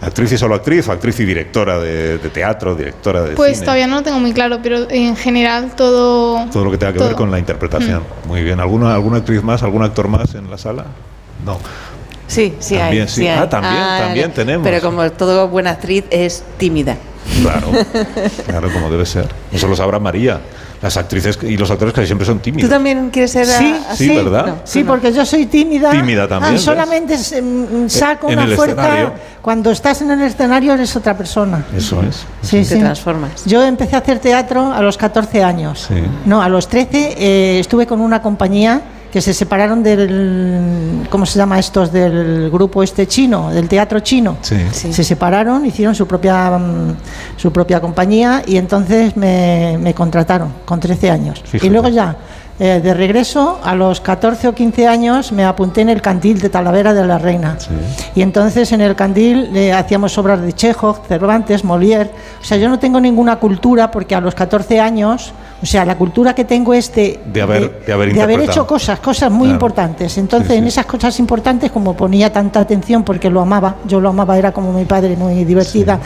Actriz 0.00 0.30
y 0.32 0.36
solo 0.38 0.54
actriz, 0.54 0.86
o 0.88 0.92
actriz 0.92 1.18
y 1.20 1.24
directora 1.24 1.78
de, 1.78 2.18
de 2.18 2.28
teatro, 2.28 2.74
directora 2.74 3.22
de 3.22 3.34
Pues 3.34 3.54
cine. 3.54 3.64
todavía 3.64 3.86
no 3.86 3.96
lo 3.96 4.02
tengo 4.02 4.20
muy 4.20 4.32
claro, 4.34 4.58
pero 4.62 4.90
en 4.90 5.16
general 5.16 5.72
todo. 5.74 6.44
Todo 6.50 6.64
lo 6.64 6.70
que 6.70 6.76
tenga 6.78 6.92
que 6.92 6.98
ver 6.98 7.14
con 7.14 7.30
la 7.30 7.38
interpretación. 7.38 8.02
Muy 8.26 8.42
bien. 8.42 8.60
¿Alguna, 8.60 8.94
¿Alguna 8.94 9.18
actriz 9.18 9.42
más, 9.42 9.62
algún 9.62 9.82
actor 9.82 10.08
más 10.08 10.34
en 10.34 10.50
la 10.50 10.58
sala? 10.58 10.84
No. 11.44 11.58
Sí, 12.26 12.54
sí 12.58 12.76
También, 12.76 13.02
hay. 13.04 13.08
sí. 13.08 13.26
hay. 13.26 13.38
Ah, 13.38 13.48
también, 13.48 13.74
también 13.98 14.32
tenemos. 14.32 14.66
Pero 14.66 14.80
como 14.80 15.10
todo 15.12 15.48
buena 15.48 15.70
actriz 15.70 16.04
es 16.10 16.42
tímida. 16.58 16.96
Claro, 17.42 17.68
claro, 18.46 18.72
como 18.72 18.88
debe 18.90 19.04
ser. 19.06 19.28
Eso 19.52 19.66
lo 19.68 19.76
sabrá 19.76 19.98
María. 19.98 20.40
Las 20.82 20.96
actrices 20.98 21.38
y 21.42 21.56
los 21.56 21.70
actores 21.70 21.94
casi 21.94 22.06
siempre 22.06 22.26
son 22.26 22.36
¿Tú 22.38 22.42
tímidos. 22.44 22.68
también 22.70 23.08
quieres 23.10 23.30
ser 23.32 23.46
Sí, 23.46 23.74
así? 23.88 24.08
Sí, 24.08 24.14
¿verdad? 24.14 24.46
No. 24.46 24.56
Sí, 24.64 24.84
porque 24.84 25.10
yo 25.12 25.24
soy 25.24 25.46
tímida. 25.46 25.90
Tímida 25.90 26.28
también, 26.28 26.54
Ah, 26.54 26.58
solamente 26.58 27.16
se- 27.16 27.40
mm, 27.40 27.88
saco 27.88 28.28
En 28.28 28.34
una 28.38 28.44
el 28.44 28.54
fuerza. 28.54 28.82
escenario. 28.82 29.12
Cuando 29.40 29.70
estás 29.70 30.02
en 30.02 30.10
el 30.10 30.20
escenario 30.22 30.74
eres 30.74 30.94
otra 30.94 31.16
persona. 31.16 31.64
Eso 31.74 32.02
es. 32.02 32.26
Sí, 32.42 32.58
Te 32.58 32.64
sí. 32.64 32.78
transformas. 32.78 33.44
Yo 33.46 33.64
empecé 33.64 33.96
a 33.96 34.00
hacer 34.00 34.18
teatro 34.18 34.70
a 34.72 34.82
los 34.82 34.98
14 34.98 35.42
años. 35.42 35.86
Sí. 35.88 35.94
No, 36.26 36.42
a 36.42 36.48
los 36.48 36.68
13 36.68 37.14
eh, 37.18 37.58
estuve 37.58 37.86
con 37.86 38.00
una 38.00 38.20
compañía 38.20 38.82
que 39.12 39.20
se 39.20 39.32
separaron 39.32 39.82
del. 39.82 41.06
¿Cómo 41.10 41.26
se 41.26 41.38
llama 41.38 41.58
estos? 41.58 41.92
Del 41.92 42.50
grupo 42.50 42.82
este 42.82 43.06
chino, 43.06 43.50
del 43.50 43.68
teatro 43.68 44.00
chino. 44.00 44.36
Sí. 44.42 44.56
Sí. 44.72 44.92
Se 44.92 45.04
separaron, 45.04 45.64
hicieron 45.64 45.94
su 45.94 46.06
propia, 46.06 46.58
mm, 46.58 46.96
su 47.36 47.52
propia 47.52 47.80
compañía 47.80 48.42
y 48.46 48.56
entonces 48.56 49.16
me, 49.16 49.78
me 49.80 49.94
contrataron 49.94 50.52
con 50.64 50.80
13 50.80 51.10
años. 51.10 51.42
Fíjate. 51.44 51.66
Y 51.66 51.70
luego 51.70 51.88
ya, 51.88 52.16
eh, 52.58 52.80
de 52.82 52.94
regreso, 52.94 53.60
a 53.62 53.74
los 53.74 54.00
14 54.00 54.48
o 54.48 54.54
15 54.54 54.86
años, 54.86 55.30
me 55.30 55.44
apunté 55.44 55.82
en 55.82 55.90
el 55.90 56.00
Candil 56.00 56.40
de 56.40 56.48
Talavera 56.48 56.94
de 56.94 57.06
la 57.06 57.18
Reina. 57.18 57.56
Sí. 57.58 57.68
Y 58.14 58.22
entonces 58.22 58.72
en 58.72 58.80
el 58.80 58.96
Candil 58.96 59.54
eh, 59.54 59.74
hacíamos 59.74 60.16
obras 60.16 60.40
de 60.40 60.54
Chekhov, 60.54 61.06
Cervantes, 61.06 61.64
Molière. 61.64 62.10
O 62.40 62.44
sea, 62.44 62.56
yo 62.56 62.70
no 62.70 62.78
tengo 62.78 62.98
ninguna 62.98 63.36
cultura 63.36 63.90
porque 63.90 64.14
a 64.14 64.22
los 64.22 64.34
14 64.34 64.80
años, 64.80 65.34
o 65.62 65.66
sea, 65.66 65.84
la 65.84 65.96
cultura 65.96 66.34
que 66.34 66.44
tengo 66.44 66.74
es 66.74 66.94
de, 66.94 67.18
De 67.32 67.40
haber- 67.42 67.84
de 67.86 68.22
haber 68.22 68.40
hecho 68.40 68.66
cosas, 68.66 69.00
cosas 69.00 69.30
muy 69.30 69.48
Claro. 69.48 69.54
importantes. 69.54 70.18
Entonces, 70.18 70.48
Sí, 70.48 70.52
sí. 70.54 70.58
en 70.58 70.66
esas 70.66 70.86
cosas 70.86 71.18
importantes, 71.18 71.70
como 71.70 71.94
ponía 71.96 72.30
tanta 72.32 72.60
atención 72.60 73.02
porque 73.04 73.30
lo 73.30 73.40
amaba, 73.40 73.76
yo 73.86 74.00
lo 74.00 74.10
amaba, 74.10 74.36
era 74.38 74.52
como 74.52 74.72
mi 74.72 74.84
padre, 74.84 75.16
muy 75.16 75.44
divertida, 75.44 75.98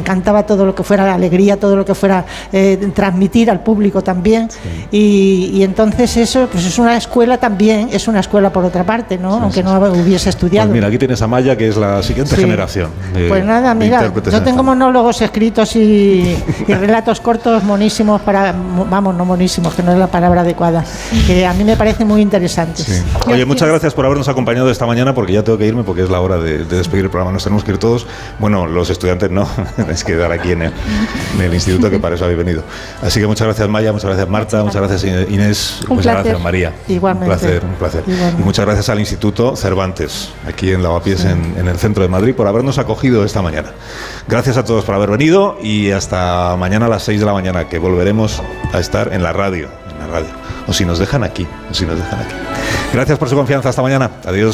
encantaba 0.00 0.44
todo 0.44 0.64
lo 0.64 0.74
que 0.74 0.82
fuera 0.82 1.14
alegría, 1.14 1.58
todo 1.58 1.76
lo 1.76 1.84
que 1.84 1.94
fuera 1.94 2.24
eh, 2.52 2.90
transmitir 2.94 3.50
al 3.50 3.60
público 3.60 4.02
también. 4.02 4.48
Y, 4.90 5.62
entonces 5.62 6.16
eso, 6.16 6.48
pues 6.50 6.64
es 6.66 6.78
una 6.78 6.96
escuela 6.96 7.38
también, 7.38 7.88
es 7.92 8.08
una 8.08 8.20
escuela 8.20 8.50
por 8.50 8.64
otra 8.64 8.84
parte, 8.84 9.18
¿no? 9.18 9.34
Aunque 9.34 9.62
no 9.62 9.78
hubiese 9.78 10.30
estudiado. 10.30 10.68
Pues 10.68 10.74
mira, 10.74 10.88
aquí 10.88 10.98
tienes 10.98 11.22
a 11.22 11.26
Maya, 11.26 11.56
que 11.56 11.68
es 11.68 11.76
la 11.76 12.02
siguiente 12.02 12.36
generación. 12.36 12.90
pues 13.28 13.44
nada, 13.44 13.74
mira, 13.74 14.12
yo 14.30 14.42
tengo 14.42 14.62
monólogos 14.62 15.22
escritos 15.22 15.76
y, 15.76 16.36
relatos 16.66 17.20
cortos 17.20 17.62
monísimos 17.64 18.20
para, 18.22 18.52
vamos, 18.52 19.14
no 19.14 19.24
monísimos, 19.24 19.74
que 19.74 19.82
no 19.82 19.92
es 19.92 19.98
la 19.98 20.06
palabra 20.06 20.40
adecuada, 20.42 20.84
que 21.26 21.46
a 21.46 21.52
mí 21.52 21.64
me 21.64 21.76
parecen 21.76 22.06
muy 22.06 22.20
interesantes. 22.20 23.04
Oye, 23.26 23.44
muchas 23.44 23.68
gracias 23.68 23.94
por 23.94 24.04
habernos 24.04 24.28
acompañado 24.28 24.70
esta 24.70 24.86
mañana, 24.86 25.14
porque 25.14 25.32
ya 25.32 25.42
tengo 25.42 25.58
que 25.58 25.66
irme, 25.66 25.84
porque 25.84 26.02
es 26.02 26.10
la 26.10 26.20
hora 26.20 26.38
de, 26.38 26.64
despedir 26.64 27.04
el 27.04 27.10
programa. 27.10 27.32
Nos 27.32 27.44
tenemos 27.44 27.64
que 27.64 27.72
ir 27.72 27.78
todos. 27.78 28.06
Bueno, 28.38 28.66
los 28.66 28.90
estudiantes 28.90 29.30
no, 29.30 29.48
es 29.90 30.04
que 30.04 30.16
dar 30.16 30.32
aquí 30.32 30.52
en 30.52 30.62
el, 30.62 31.54
instituto, 31.54 31.90
que 31.90 31.98
para 31.98 32.14
eso 32.14 32.24
habéis 32.24 32.38
venido. 32.38 32.62
Así 33.02 33.20
que 33.20 33.26
muchas 33.26 33.46
gracias, 33.46 33.68
Maya, 33.68 33.92
muchas 33.92 34.06
gracias, 34.06 34.28
Marta, 34.28 34.62
muchas 34.62 34.82
gracias, 34.82 35.04
Inés, 35.04 35.80
muchas 35.88 36.14
gracias, 36.14 36.40
María. 36.40 36.72
Igualmente. 36.88 37.32
Un 37.32 37.38
placer, 37.38 37.64
un 37.64 37.74
placer. 37.74 38.04
Y 38.38 38.42
muchas 38.42 38.64
gracias 38.64 38.88
al 38.88 39.00
Instituto 39.00 39.56
Cervantes, 39.56 40.30
aquí 40.46 40.72
en 40.72 40.82
Lavapiés, 40.82 41.24
en, 41.24 41.54
en 41.58 41.68
el 41.68 41.78
centro 41.78 42.02
de 42.02 42.08
Madrid, 42.08 42.34
por 42.34 42.46
habernos 42.46 42.78
acogido 42.78 43.24
esta 43.24 43.42
mañana. 43.42 43.70
Gracias 44.28 44.56
a 44.56 44.64
todos 44.64 44.84
por 44.84 44.94
haber 44.94 45.10
venido 45.10 45.58
y 45.62 45.90
hasta 45.90 46.56
mañana 46.56 46.86
a 46.86 46.88
las 46.88 47.02
6 47.04 47.20
de 47.20 47.26
la 47.26 47.32
mañana, 47.32 47.68
que 47.68 47.78
volveremos 47.78 48.42
a 48.72 48.78
estar 48.78 49.12
en 49.12 49.22
la 49.22 49.32
radio, 49.32 49.68
en 49.90 49.98
la 49.98 50.06
radio. 50.06 50.28
O 50.66 50.72
si 50.72 50.84
nos 50.84 50.98
dejan 50.98 51.24
aquí, 51.24 51.46
o 51.70 51.74
si 51.74 51.84
nos 51.84 51.96
dejan 51.96 52.20
aquí. 52.20 52.34
Gracias 52.92 53.18
por 53.18 53.28
su 53.28 53.36
confianza. 53.36 53.68
Hasta 53.68 53.82
mañana. 53.82 54.10
Adiós. 54.24 54.48